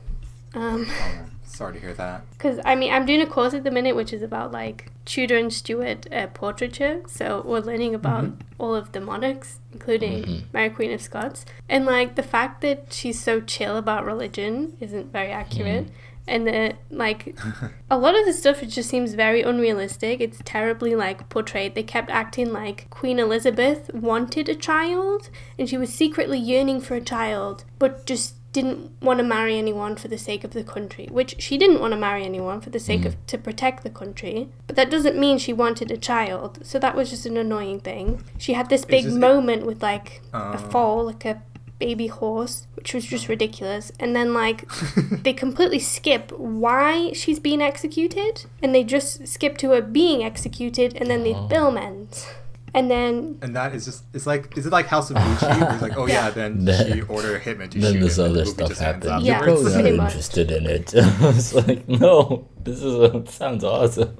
Um, 0.55 0.87
Oh, 0.89 1.25
sorry 1.45 1.75
to 1.75 1.81
hear 1.81 1.95
that. 1.95 2.23
Because, 2.33 2.61
I 2.65 2.75
mean, 2.75 2.93
I'm 2.93 3.07
doing 3.07 3.21
a 3.23 3.27
course 3.27 3.55
at 3.55 3.65
the 3.65 3.71
minute 3.71 3.95
which 3.97 4.13
is 4.13 4.23
about 4.23 4.53
like 4.53 4.91
Tudor 5.05 5.37
and 5.37 5.53
Stuart 5.53 6.07
uh, 6.13 6.27
portraiture. 6.29 7.03
So 7.09 7.43
we're 7.45 7.61
learning 7.61 7.95
about 7.95 8.31
all 8.59 8.75
of 8.75 8.93
the 8.93 9.01
monarchs, 9.01 9.59
including 9.73 10.45
Mary 10.53 10.71
Queen 10.71 10.93
of 10.93 11.01
Scots. 11.01 11.45
And 11.69 11.85
like 11.87 12.15
the 12.15 12.23
fact 12.23 12.61
that 12.61 12.93
she's 12.93 13.19
so 13.21 13.41
chill 13.41 13.77
about 13.77 14.05
religion 14.05 14.77
isn't 14.81 15.11
very 15.13 15.31
accurate. 15.33 15.89
And 16.27 16.47
that, 16.47 16.77
like, 16.91 17.37
a 17.91 17.99
lot 17.99 18.19
of 18.19 18.25
the 18.25 18.33
stuff 18.33 18.63
it 18.63 18.67
just 18.67 18.89
seems 18.89 19.15
very 19.15 19.43
unrealistic. 19.43 20.21
It's 20.21 20.41
terribly 20.45 20.95
like 20.95 21.29
portrayed. 21.29 21.75
They 21.75 21.83
kept 21.83 22.11
acting 22.11 22.53
like 22.53 22.89
Queen 22.91 23.19
Elizabeth 23.19 23.93
wanted 23.93 24.49
a 24.49 24.55
child, 24.55 25.31
and 25.59 25.69
she 25.69 25.77
was 25.77 25.93
secretly 25.93 26.39
yearning 26.39 26.81
for 26.81 26.95
a 26.95 27.01
child, 27.01 27.65
but 27.79 28.07
just 28.07 28.35
didn't 28.53 28.91
want 29.01 29.19
to 29.19 29.25
marry 29.25 29.57
anyone 29.57 29.97
for 29.97 30.09
the 30.09 30.19
sake 30.19 30.45
of 30.45 30.51
the 30.53 30.63
country. 30.63 31.09
Which 31.11 31.41
she 31.41 31.57
didn't 31.57 31.81
want 31.81 31.93
to 31.93 31.99
marry 31.99 32.25
anyone 32.25 32.61
for 32.61 32.71
the 32.71 32.79
sake 32.79 33.05
of 33.07 33.15
mm. 33.15 33.27
to 33.29 33.39
protect 33.39 33.83
the 33.83 33.91
country. 33.91 34.51
But 34.67 34.77
that 34.77 34.91
doesn't 34.91 35.19
mean 35.19 35.39
she 35.39 35.55
wanted 35.55 35.91
a 35.91 35.97
child. 35.97 36.59
So 36.63 36.79
that 36.79 36.95
was 36.95 37.09
just 37.11 37.25
an 37.25 37.37
annoying 37.39 37.81
thing. 37.81 38.23
She 38.39 38.53
had 38.53 38.69
this 38.69 38.85
big 38.85 39.05
just- 39.05 39.17
moment 39.17 39.65
with 39.65 39.83
like 39.83 40.21
Oh. 40.35 40.53
a 40.53 40.59
fall, 40.59 41.05
like 41.07 41.25
a 41.25 41.43
baby 41.87 42.07
horse, 42.07 42.67
which 42.77 42.95
was 42.95 43.05
just 43.05 43.25
oh. 43.27 43.31
ridiculous. 43.35 43.91
And 43.99 44.15
then 44.17 44.29
like 44.33 44.59
they 45.25 45.33
completely 45.33 45.81
skip 45.81 46.31
why 46.63 47.13
she's 47.13 47.41
being 47.49 47.61
executed, 47.61 48.35
and 48.63 48.75
they 48.75 48.85
just 48.85 49.27
skip 49.27 49.59
to 49.59 49.71
her 49.71 49.83
being 49.83 50.23
executed, 50.23 50.91
and 50.99 51.11
then 51.11 51.23
the 51.25 51.35
Oh. 51.35 51.49
film 51.49 51.77
ends. 51.77 52.27
And 52.75 52.91
then 52.91 53.39
And 53.43 53.55
that 53.55 53.75
is 53.75 53.85
just, 53.85 54.05
it's 54.15 54.27
like, 54.27 54.57
is 54.57 54.65
it 54.65 54.73
like 54.73 54.87
House 54.87 55.11
of 55.11 55.17
Gucci? 55.19 55.73
it's 55.75 55.83
like, 55.83 55.97
oh 55.99 56.07
yeah, 56.07 56.31
then 56.31 56.65
Then- 56.65 56.93
she 56.93 57.01
ordered 57.03 57.37
a 57.37 57.41
hitman 57.47 57.69
to 57.73 57.79
Then 57.79 57.93
shoot 57.95 58.01
this 58.01 58.17
him, 58.19 58.25
and 58.25 58.33
other 58.35 58.45
the 58.45 58.51
stuff 58.51 58.69
just 58.71 58.83
ends 58.83 59.07
happened. 59.07 59.27
Yeah, 59.27 59.33
You're 59.37 59.45
probably 59.45 59.65
not 59.65 59.73
pretty 59.83 59.99
interested 59.99 60.51
in 60.59 60.67
it. 60.67 60.93
it's 60.97 61.53
like, 61.55 61.87
no, 61.89 62.49
this 62.65 62.79
is 62.83 62.95
a, 62.95 63.27
sounds 63.27 63.65
awesome. 63.65 64.17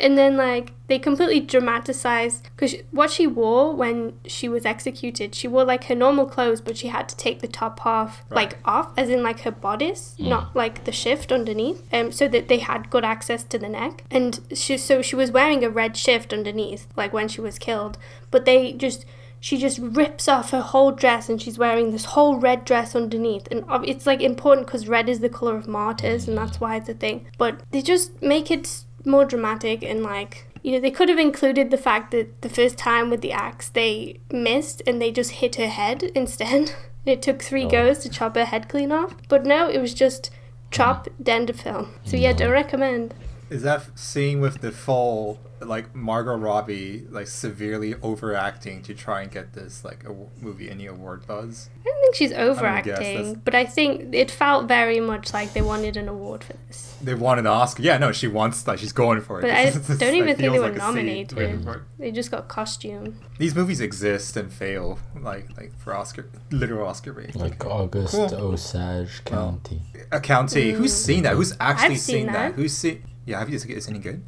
And 0.00 0.16
then, 0.16 0.36
like, 0.36 0.72
they 0.90 0.98
completely 0.98 1.38
dramatized 1.38 2.48
because 2.56 2.74
what 2.90 3.10
she 3.10 3.26
wore 3.26 3.74
when 3.76 4.14
she 4.26 4.48
was 4.48 4.66
executed, 4.66 5.36
she 5.36 5.46
wore 5.46 5.64
like 5.64 5.84
her 5.84 5.94
normal 5.94 6.26
clothes, 6.26 6.60
but 6.60 6.76
she 6.76 6.88
had 6.88 7.08
to 7.10 7.16
take 7.16 7.40
the 7.40 7.46
top 7.46 7.78
half 7.80 8.24
like 8.28 8.58
off, 8.64 8.90
as 8.96 9.08
in 9.08 9.22
like 9.22 9.40
her 9.42 9.52
bodice, 9.52 10.16
not 10.18 10.56
like 10.56 10.84
the 10.84 10.92
shift 10.92 11.30
underneath, 11.30 11.86
um, 11.94 12.10
so 12.10 12.26
that 12.26 12.48
they 12.48 12.58
had 12.58 12.90
good 12.90 13.04
access 13.04 13.44
to 13.44 13.58
the 13.58 13.68
neck. 13.68 14.02
And 14.10 14.40
she, 14.52 14.76
so 14.78 15.00
she 15.00 15.14
was 15.14 15.30
wearing 15.30 15.62
a 15.62 15.70
red 15.70 15.96
shift 15.96 16.32
underneath, 16.32 16.88
like 16.96 17.12
when 17.12 17.28
she 17.28 17.40
was 17.40 17.58
killed, 17.58 17.96
but 18.32 18.44
they 18.44 18.72
just. 18.72 19.04
She 19.42 19.56
just 19.56 19.78
rips 19.78 20.28
off 20.28 20.50
her 20.50 20.60
whole 20.60 20.92
dress 20.92 21.30
and 21.30 21.40
she's 21.40 21.56
wearing 21.56 21.92
this 21.92 22.04
whole 22.04 22.36
red 22.36 22.66
dress 22.66 22.94
underneath. 22.94 23.48
And 23.50 23.64
it's 23.88 24.04
like 24.04 24.20
important 24.20 24.66
because 24.66 24.86
red 24.86 25.08
is 25.08 25.20
the 25.20 25.30
color 25.30 25.56
of 25.56 25.66
martyrs 25.66 26.28
and 26.28 26.36
that's 26.36 26.60
why 26.60 26.76
it's 26.76 26.90
a 26.90 26.92
thing. 26.92 27.26
But 27.38 27.62
they 27.70 27.80
just 27.80 28.20
make 28.20 28.50
it 28.50 28.84
more 29.04 29.24
dramatic 29.24 29.82
and 29.82 30.02
like 30.02 30.46
you 30.62 30.72
know 30.72 30.80
they 30.80 30.90
could 30.90 31.08
have 31.08 31.18
included 31.18 31.70
the 31.70 31.78
fact 31.78 32.10
that 32.10 32.42
the 32.42 32.48
first 32.48 32.76
time 32.76 33.10
with 33.10 33.20
the 33.20 33.32
axe 33.32 33.68
they 33.70 34.20
missed 34.30 34.82
and 34.86 35.00
they 35.00 35.10
just 35.10 35.32
hit 35.32 35.56
her 35.56 35.68
head 35.68 36.02
instead. 36.14 36.72
It 37.06 37.22
took 37.22 37.42
three 37.42 37.64
Oh. 37.64 37.70
goes 37.70 37.98
to 38.00 38.10
chop 38.10 38.34
her 38.34 38.44
head 38.44 38.68
clean 38.68 38.92
off. 38.92 39.14
But 39.28 39.46
no 39.46 39.68
it 39.68 39.80
was 39.80 39.94
just 39.94 40.30
chop 40.70 41.06
mm. 41.06 41.12
then 41.18 41.46
to 41.46 41.52
film. 41.52 41.94
So 42.04 42.16
yeah 42.16 42.32
mm. 42.32 42.36
don't 42.36 42.52
recommend 42.52 43.14
Is 43.50 43.62
that 43.62 43.98
scene 43.98 44.40
with 44.40 44.60
the 44.60 44.70
full 44.70 45.40
like 45.60 45.94
Margot 45.94 46.36
Robbie 46.36 47.06
like 47.10 47.26
severely 47.26 47.94
overacting 47.96 48.82
to 48.82 48.94
try 48.94 49.22
and 49.22 49.30
get 49.30 49.52
this 49.52 49.84
like 49.84 50.04
a 50.04 50.14
movie 50.40 50.70
any 50.70 50.86
award 50.86 51.26
buzz? 51.26 51.68
I 51.80 51.84
don't 51.84 52.00
think 52.00 52.14
she's 52.14 52.30
guess 52.30 52.38
that's- 52.38 52.58
overacting, 52.58 53.42
but 53.44 53.54
I 53.56 53.64
think 53.64 54.14
it 54.14 54.30
felt 54.30 54.68
very 54.68 55.00
much 55.00 55.34
like 55.34 55.52
they 55.52 55.62
wanted 55.62 55.96
an 55.96 56.08
award 56.08 56.44
for 56.44 56.54
this. 56.68 56.96
They 57.02 57.14
wanted 57.14 57.40
an 57.40 57.46
Oscar. 57.48 57.82
Yeah, 57.82 57.98
no, 57.98 58.12
she 58.12 58.28
wants 58.28 58.66
like 58.68 58.78
she's 58.78 58.92
going 58.92 59.20
for 59.20 59.40
it. 59.40 59.42
But 59.42 59.50
I 59.50 59.70
This 59.70 59.98
don't 59.98 60.14
even 60.14 60.28
like, 60.28 60.36
think 60.36 60.52
they 60.52 60.58
were 60.58 60.68
like 60.68 60.76
nominated. 60.76 61.36
waiting 61.36 61.64
for 61.64 61.74
it. 61.74 61.82
They 61.98 62.12
just 62.12 62.30
got 62.30 62.46
costume. 62.46 63.18
These 63.38 63.54
movies 63.56 63.80
exist 63.80 64.36
and 64.36 64.52
fail, 64.52 64.98
like 65.20 65.56
like 65.56 65.76
for 65.78 65.94
Oscar, 65.94 66.30
literal 66.52 66.86
Oscar 66.86 67.12
bait. 67.12 67.34
Like 67.34 67.66
August 67.66 68.14
Cool. 68.14 68.32
Osage 68.34 69.24
County. 69.24 69.82
A 70.12 70.20
county. 70.20 70.70
Who's 70.70 70.92
mm. 70.92 70.96
seen 70.96 71.22
that? 71.24 71.34
Who's 71.34 71.56
actually 71.58 71.94
I've 71.94 72.00
seen 72.00 72.26
that? 72.26 72.32
that. 72.32 72.54
Who's 72.54 72.76
seen? 72.76 73.02
Yeah, 73.26 73.38
have 73.38 73.48
you? 73.48 73.56
Is 73.56 73.64
it 73.64 73.88
any 73.90 73.98
good? 73.98 74.22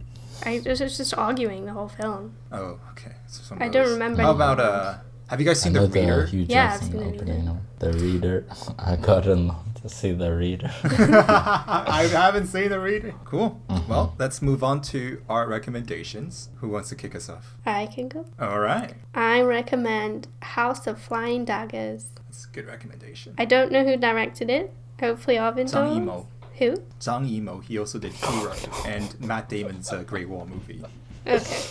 I 0.45 0.61
was 0.67 0.79
just, 0.79 0.97
just 0.97 1.15
arguing 1.15 1.67
the 1.67 1.73
whole 1.73 1.89
film. 1.89 2.35
Oh, 2.51 2.79
okay. 2.93 3.13
So 3.29 3.57
I 3.61 3.69
don't 3.69 3.91
remember 3.91 4.23
How 4.23 4.33
about 4.33 4.61
uh? 4.61 4.95
Have 5.29 5.41
you 5.41 5.47
guys 5.47 5.61
I 5.63 5.65
seen 5.65 5.73
know 5.73 5.87
the 5.87 6.01
Reader? 6.01 6.23
the 6.25 6.27
Hugh 6.31 6.47
Yeah, 6.49 6.65
I've 6.65 6.81
Jackson 6.81 6.93
seen 6.93 7.01
The 7.01 7.07
opening. 7.15 7.39
Reader. 7.47 7.61
The 7.79 7.93
Reader. 7.93 8.47
I 8.79 8.97
got 8.97 9.27
in 9.27 9.53
to 9.81 9.89
see 9.89 10.13
the 10.13 10.35
Reader. 10.35 10.71
I 10.85 12.09
haven't 12.13 12.49
seen 12.49 12.69
the 12.69 12.79
Reader. 12.81 13.15
Cool. 13.25 13.61
Mm-hmm. 13.69 13.91
Well, 13.91 14.15
let's 14.19 14.43
move 14.43 14.63
on 14.63 14.83
to 14.83 15.23
our 15.31 15.49
recommendations. 15.49 16.51
Who 16.57 16.69
wants 16.69 16.91
to 16.91 16.97
kick 16.97 17.15
us 17.15 17.29
off? 17.31 17.57
I 17.65 17.87
can 17.87 18.09
go. 18.09 18.27
All 18.39 18.59
right. 18.61 18.93
I 19.15 19.41
recommend 19.41 20.29
House 20.43 20.87
of 20.87 21.01
Flying 21.01 21.45
Daggers. 21.47 22.07
That's 22.29 22.45
a 22.47 22.49
good 22.55 22.67
recommendation. 22.67 23.35
I 23.39 23.45
don't 23.47 23.73
know 23.73 23.85
who 23.85 23.97
directed 23.97 24.51
it. 24.51 24.73
Hopefully 25.01 25.37
Arvind 25.37 25.71
Zhang 25.73 25.73
does. 25.73 25.97
Yimou. 25.99 26.27
Who? 26.63 26.77
Zhang 27.01 27.29
Yimou. 27.29 27.63
He 27.65 27.79
also 27.79 27.99
did 27.99 28.13
Hero 28.13 28.53
and 28.87 29.19
Matt 29.21 29.49
Damon's 29.49 29.93
uh, 29.93 30.03
Great 30.03 30.29
Wall 30.29 30.47
movie. 30.47 30.81
Okay. 31.27 31.63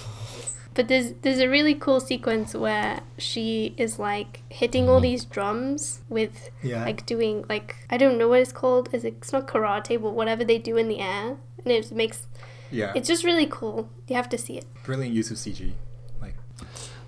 But 0.73 0.87
there's 0.87 1.13
there's 1.21 1.39
a 1.39 1.49
really 1.49 1.75
cool 1.75 1.99
sequence 1.99 2.53
where 2.55 3.01
she 3.17 3.73
is 3.77 3.99
like 3.99 4.41
hitting 4.49 4.87
all 4.87 5.01
these 5.01 5.25
drums 5.25 5.99
with 6.07 6.49
Yeah. 6.63 6.85
like 6.85 7.05
doing 7.05 7.43
like 7.49 7.75
I 7.89 7.97
don't 7.97 8.17
know 8.17 8.29
what 8.29 8.39
it's 8.39 8.53
called. 8.53 8.87
Is 8.93 9.03
it, 9.03 9.15
it's 9.17 9.33
not 9.33 9.47
karate, 9.47 10.01
but 10.01 10.11
whatever 10.11 10.43
they 10.45 10.57
do 10.57 10.77
in 10.77 10.87
the 10.87 10.99
air, 10.99 11.35
and 11.63 11.71
it 11.73 11.91
makes 11.91 12.27
Yeah. 12.71 12.93
it's 12.95 13.07
just 13.07 13.25
really 13.25 13.47
cool. 13.47 13.89
You 14.07 14.15
have 14.15 14.29
to 14.29 14.37
see 14.37 14.57
it. 14.57 14.65
brilliant 14.85 15.13
use 15.13 15.29
of 15.29 15.37
CG. 15.37 15.73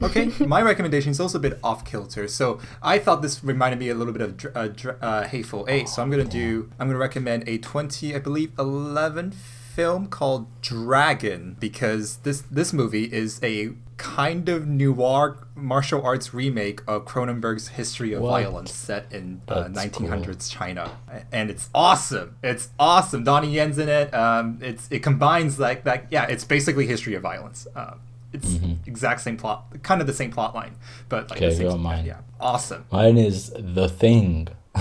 Okay, 0.03 0.31
my 0.45 0.61
recommendation 0.61 1.11
is 1.11 1.19
also 1.19 1.37
a 1.37 1.41
bit 1.41 1.59
off 1.63 1.85
kilter. 1.85 2.27
So 2.27 2.59
I 2.81 2.99
thought 2.99 3.21
this 3.21 3.43
reminded 3.43 3.79
me 3.79 3.89
a 3.89 3.95
little 3.95 4.13
bit 4.13 4.21
of 4.21 4.37
Dr- 4.37 4.57
uh, 4.57 4.67
Dr- 4.67 4.97
uh, 5.01 5.23
Hateful 5.23 5.65
Eight. 5.69 5.89
So 5.89 6.01
I'm 6.01 6.09
gonna 6.09 6.23
do. 6.23 6.69
I'm 6.79 6.87
gonna 6.87 6.99
recommend 6.99 7.47
a 7.47 7.57
20, 7.57 8.15
I 8.15 8.19
believe, 8.19 8.51
11 8.59 9.31
film 9.31 10.07
called 10.07 10.45
Dragon 10.61 11.57
because 11.59 12.17
this 12.17 12.41
this 12.51 12.73
movie 12.73 13.05
is 13.11 13.39
a 13.43 13.73
kind 13.97 14.49
of 14.49 14.67
noir 14.67 15.37
martial 15.55 16.01
arts 16.03 16.33
remake 16.33 16.81
of 16.87 17.05
Cronenberg's 17.05 17.69
History 17.69 18.13
of 18.13 18.21
What? 18.21 18.41
Violence 18.41 18.73
set 18.73 19.11
in 19.11 19.41
uh, 19.47 19.67
That's 19.69 19.97
1900s 19.97 20.51
China, 20.51 20.97
and 21.31 21.49
it's 21.49 21.69
awesome. 21.73 22.35
It's 22.43 22.69
awesome. 22.79 23.23
Donnie 23.23 23.51
Yen's 23.51 23.77
in 23.77 23.89
it. 23.89 24.13
Um, 24.13 24.59
it's 24.61 24.87
it 24.91 24.99
combines 25.03 25.59
like 25.59 25.85
that. 25.85 26.07
Yeah, 26.11 26.25
it's 26.25 26.43
basically 26.43 26.85
History 26.85 27.15
of 27.15 27.21
Violence. 27.21 27.65
Um, 27.75 27.99
it's 28.33 28.57
exact 28.85 29.21
same 29.21 29.37
plot, 29.37 29.65
kind 29.83 30.01
of 30.01 30.07
the 30.07 30.13
same 30.13 30.31
plot 30.31 30.53
line, 30.55 30.75
but 31.09 31.29
like 31.29 31.37
Okay, 31.37 31.49
the 31.49 31.55
same, 31.55 31.67
go 31.67 31.73
on 31.73 31.79
mine. 31.81 32.05
yeah, 32.05 32.19
awesome. 32.39 32.85
Mine 32.91 33.17
is 33.17 33.53
The 33.57 33.87
Thing. 33.87 34.47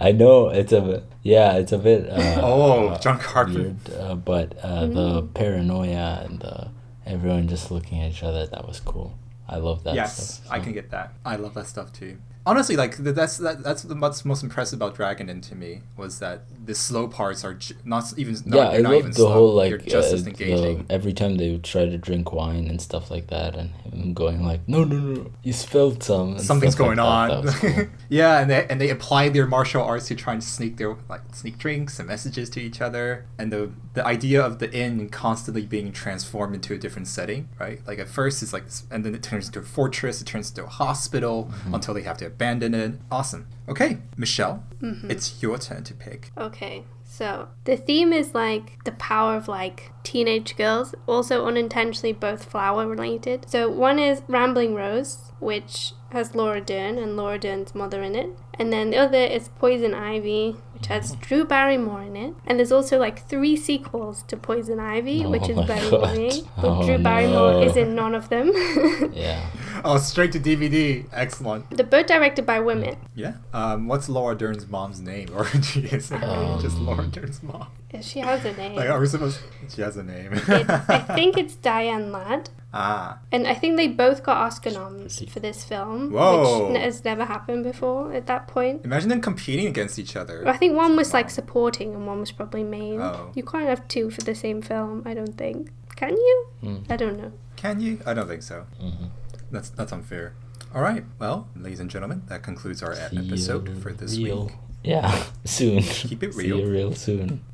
I 0.00 0.12
know 0.12 0.48
it's 0.50 0.72
a 0.72 0.80
bit, 0.82 1.04
yeah, 1.22 1.54
it's 1.54 1.72
a 1.72 1.78
bit. 1.78 2.08
Uh, 2.08 2.40
Oh, 2.42 2.88
uh, 2.88 2.98
John 2.98 3.18
Carpenter. 3.18 3.62
Weird, 3.62 3.90
uh, 3.98 4.14
but 4.16 4.56
uh, 4.62 4.86
the 4.86 5.22
paranoia 5.22 6.24
and 6.28 6.40
the 6.40 6.70
everyone 7.06 7.48
just 7.48 7.70
looking 7.70 8.00
at 8.00 8.10
each 8.12 8.22
other, 8.22 8.46
that 8.46 8.66
was 8.68 8.80
cool. 8.80 9.18
I 9.48 9.56
love 9.56 9.82
that 9.84 9.94
yes, 9.94 10.34
stuff. 10.40 10.52
I 10.52 10.60
can 10.60 10.72
get 10.72 10.90
that. 10.90 11.14
I 11.24 11.36
love 11.36 11.54
that 11.54 11.66
stuff 11.66 11.92
too. 11.92 12.18
Honestly, 12.44 12.76
like 12.76 12.96
that's 12.96 13.38
that, 13.38 13.62
that's 13.62 13.82
the 13.82 13.94
what's 13.94 14.24
most 14.24 14.42
impressive 14.42 14.78
about 14.78 14.96
Dragon 14.96 15.28
Inn 15.28 15.40
to 15.42 15.54
me 15.54 15.82
was 15.96 16.18
that 16.18 16.42
the 16.66 16.74
slow 16.74 17.06
parts 17.06 17.44
are 17.44 17.56
not 17.84 18.04
even 18.16 18.36
no, 18.44 18.56
yeah, 18.56 18.68
I 18.70 18.78
not 18.80 18.92
love 18.92 19.04
the 19.06 19.12
slow. 19.14 19.32
whole 19.32 19.56
They're 19.60 19.78
like 19.78 19.86
just 19.86 20.10
uh, 20.10 20.14
as 20.14 20.24
the- 20.24 20.84
every 20.90 21.12
time 21.12 21.36
they 21.36 21.50
would 21.52 21.62
try 21.64 21.84
to 21.84 21.96
drink 21.98 22.32
wine 22.32 22.66
and 22.68 22.80
stuff 22.82 23.10
like 23.10 23.28
that, 23.28 23.54
and 23.54 23.70
him 23.92 24.12
going 24.14 24.42
like, 24.44 24.66
"No, 24.68 24.82
no, 24.82 24.96
no, 24.96 25.30
you 25.44 25.52
spilled 25.52 26.02
some." 26.02 26.38
Something's 26.40 26.78
like 26.78 26.86
going 26.86 26.96
that. 26.96 27.02
on. 27.04 27.46
Cool. 27.48 27.84
yeah, 28.08 28.40
and 28.40 28.50
they 28.50 28.66
and 28.68 28.80
they 28.80 28.90
apply 28.90 29.28
their 29.28 29.46
martial 29.46 29.82
arts 29.82 30.08
to 30.08 30.16
try 30.16 30.32
and 30.32 30.42
sneak 30.42 30.78
their 30.78 30.96
like 31.08 31.22
sneak 31.34 31.58
drinks 31.58 31.98
and 32.00 32.08
messages 32.08 32.50
to 32.50 32.60
each 32.60 32.80
other. 32.80 33.24
And 33.38 33.52
the 33.52 33.70
the 33.94 34.04
idea 34.04 34.42
of 34.42 34.58
the 34.58 34.72
inn 34.72 35.08
constantly 35.10 35.64
being 35.66 35.92
transformed 35.92 36.54
into 36.54 36.74
a 36.74 36.78
different 36.78 37.06
setting, 37.06 37.48
right? 37.60 37.80
Like 37.86 37.98
at 38.00 38.08
first 38.08 38.42
it's 38.42 38.52
like, 38.52 38.64
and 38.90 39.04
then 39.04 39.14
it 39.14 39.22
turns 39.22 39.46
into 39.46 39.60
a 39.60 39.62
fortress. 39.62 40.20
It 40.20 40.24
turns 40.26 40.50
into 40.50 40.64
a 40.64 40.68
hospital 40.68 41.50
Mm-hmm. 41.52 41.74
until 41.74 41.94
they 41.94 42.02
have 42.02 42.16
to 42.18 42.31
abandon 42.32 42.74
it. 42.74 42.92
Awesome. 43.10 43.46
Okay, 43.68 43.98
Michelle, 44.16 44.64
Mm-hmm. 44.82 45.10
it's 45.10 45.40
your 45.42 45.58
turn 45.58 45.84
to 45.84 45.94
pick. 45.94 46.30
Okay, 46.36 46.84
so 47.04 47.48
the 47.64 47.76
theme 47.76 48.12
is 48.12 48.34
like 48.34 48.82
the 48.84 48.92
power 48.92 49.36
of 49.36 49.46
like 49.46 49.92
teenage 50.02 50.56
girls, 50.56 50.94
also 51.06 51.46
unintentionally 51.46 52.12
both 52.12 52.44
flower 52.44 52.86
related. 52.88 53.46
So 53.48 53.70
one 53.70 53.98
is 54.00 54.22
Rambling 54.26 54.74
Rose, 54.74 55.30
which 55.38 55.92
has 56.10 56.34
Laura 56.34 56.60
Dern 56.60 56.98
and 56.98 57.16
Laura 57.16 57.38
Dern's 57.38 57.74
mother 57.74 58.02
in 58.02 58.14
it. 58.16 58.30
And 58.58 58.70
then 58.72 58.90
the 58.90 58.98
other 58.98 59.18
is 59.36 59.48
Poison 59.48 59.94
Ivy, 59.94 60.56
which 60.74 60.86
has 60.88 61.14
Drew 61.16 61.44
Barrymore 61.44 62.02
in 62.02 62.16
it. 62.16 62.34
And 62.46 62.58
there's 62.58 62.72
also 62.72 62.98
like 62.98 63.26
three 63.28 63.56
sequels 63.56 64.24
to 64.24 64.36
Poison 64.36 64.78
Ivy, 64.78 65.24
Oh 65.24 65.30
which 65.30 65.48
is 65.48 65.56
very 65.66 65.88
God. 65.90 66.02
worrying. 66.02 66.42
But 66.56 66.64
Oh 66.78 66.84
Drew 66.84 66.98
Barrymore 66.98 67.52
no. 67.52 67.62
is 67.62 67.76
in 67.76 67.94
none 67.94 68.14
of 68.14 68.28
them. 68.28 68.50
Yeah. 69.14 69.40
Oh, 69.88 69.98
straight 69.98 70.32
to 70.32 70.40
DVD. 70.40 71.04
Excellent. 71.12 71.68
They're 71.70 71.84
both 71.86 72.06
directed 72.06 72.46
by 72.46 72.60
women. 72.60 72.96
Yeah. 73.14 73.34
Um, 73.52 73.88
what's 73.88 74.08
Laura 74.08 74.34
Dern's 74.36 74.66
mom's 74.68 75.00
name? 75.00 75.28
Or 75.36 75.44
she 75.62 75.80
is 75.80 76.08
just 76.10 76.12
Um, 76.12 76.86
Laura 76.86 77.06
Dern's 77.06 77.42
mom. 77.42 77.66
She 78.00 78.20
has 78.20 78.44
a 78.46 78.52
name. 78.54 78.76
Like, 78.76 78.88
are 78.88 78.98
we 78.98 79.06
supposed? 79.06 79.40
She 79.68 79.82
has 79.82 79.96
a 79.98 80.02
name. 80.02 80.32
It, 80.32 80.48
I 80.48 80.98
think 81.14 81.36
it's 81.36 81.56
Diane 81.56 82.10
Ladd. 82.10 82.48
ah. 82.72 83.18
And 83.30 83.46
I 83.46 83.52
think 83.54 83.76
they 83.76 83.86
both 83.88 84.22
got 84.22 84.38
Oscar 84.38 84.70
noms 84.70 85.22
for 85.30 85.40
this 85.40 85.62
film, 85.62 86.10
Whoa. 86.10 86.68
which 86.68 86.76
n- 86.76 86.82
has 86.82 87.04
never 87.04 87.26
happened 87.26 87.64
before 87.64 88.14
at 88.14 88.26
that 88.28 88.48
point. 88.48 88.84
Imagine 88.86 89.10
them 89.10 89.20
competing 89.20 89.66
against 89.66 89.98
each 89.98 90.16
other. 90.16 90.48
I 90.48 90.56
think 90.56 90.74
one 90.74 90.96
was 90.96 91.12
like 91.12 91.28
supporting 91.28 91.94
and 91.94 92.06
one 92.06 92.20
was 92.20 92.32
probably 92.32 92.64
main. 92.64 92.98
Oh. 93.02 93.30
You 93.34 93.42
can't 93.42 93.66
have 93.66 93.86
two 93.88 94.08
for 94.10 94.22
the 94.22 94.34
same 94.34 94.62
film, 94.62 95.02
I 95.04 95.12
don't 95.12 95.36
think. 95.36 95.70
Can 95.96 96.16
you? 96.16 96.46
Mm. 96.62 96.90
I 96.90 96.96
don't 96.96 97.18
know. 97.18 97.32
Can 97.56 97.78
you? 97.80 97.98
I 98.06 98.14
don't 98.14 98.26
think 98.26 98.42
so. 98.42 98.64
Mhm. 98.82 99.10
That's 99.52 99.68
that's 99.70 99.92
unfair. 99.92 100.34
All 100.74 100.80
right. 100.82 101.04
Well, 101.18 101.48
ladies 101.54 101.78
and 101.80 101.90
gentlemen, 101.90 102.22
that 102.28 102.42
concludes 102.42 102.82
our 102.82 102.94
See 102.94 103.16
you 103.16 103.26
episode 103.26 103.78
for 103.82 103.92
this 103.92 104.16
real. 104.18 104.46
week. 104.46 104.54
Yeah, 104.82 105.24
soon. 105.44 105.82
Keep 105.82 106.22
it 106.24 106.34
See 106.34 106.46
real. 106.50 106.58
you 106.60 106.70
real 106.70 106.94
soon. 106.94 107.44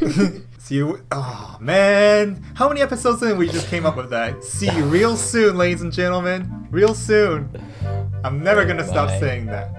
See 0.58 0.74
you. 0.76 1.04
Oh 1.12 1.56
man, 1.60 2.42
how 2.54 2.68
many 2.68 2.80
episodes 2.80 3.22
in 3.22 3.36
we 3.36 3.48
just 3.48 3.68
came 3.68 3.86
up 3.86 3.96
with 3.96 4.10
that? 4.10 4.42
See 4.42 4.70
you 4.74 4.84
real 4.84 5.16
soon, 5.16 5.56
ladies 5.56 5.82
and 5.82 5.92
gentlemen. 5.92 6.66
Real 6.70 6.94
soon. 6.94 7.50
I'm 8.24 8.42
never 8.42 8.64
gonna 8.64 8.86
stop 8.86 9.10
saying 9.20 9.46
that. 9.46 9.74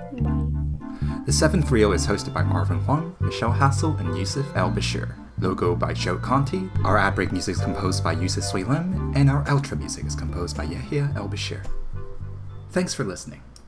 The 1.25 1.33
Seventh 1.33 1.69
Reel 1.69 1.89
oh 1.89 1.93
is 1.93 2.07
hosted 2.07 2.33
by 2.33 2.41
Marvin 2.43 2.79
Huang, 2.81 3.15
Michelle 3.19 3.51
Hassel, 3.51 3.95
and 3.99 4.17
Yusuf 4.17 4.45
El 4.55 4.71
Bashir. 4.71 5.13
Logo 5.39 5.75
by 5.75 5.93
Joe 5.93 6.17
Conti. 6.17 6.69
Our 6.83 6.97
ad 6.97 7.15
break 7.15 7.31
music 7.31 7.55
is 7.55 7.61
composed 7.61 8.03
by 8.03 8.13
Yusuf 8.13 8.43
Sui 8.43 8.63
Lim, 8.63 9.13
and 9.15 9.29
our 9.29 9.43
outro 9.45 9.77
music 9.77 10.05
is 10.05 10.15
composed 10.15 10.57
by 10.57 10.63
Yahya 10.63 11.13
El 11.15 11.29
Bashir. 11.29 11.65
Thanks 12.71 12.93
for 12.93 13.03
listening. 13.03 13.41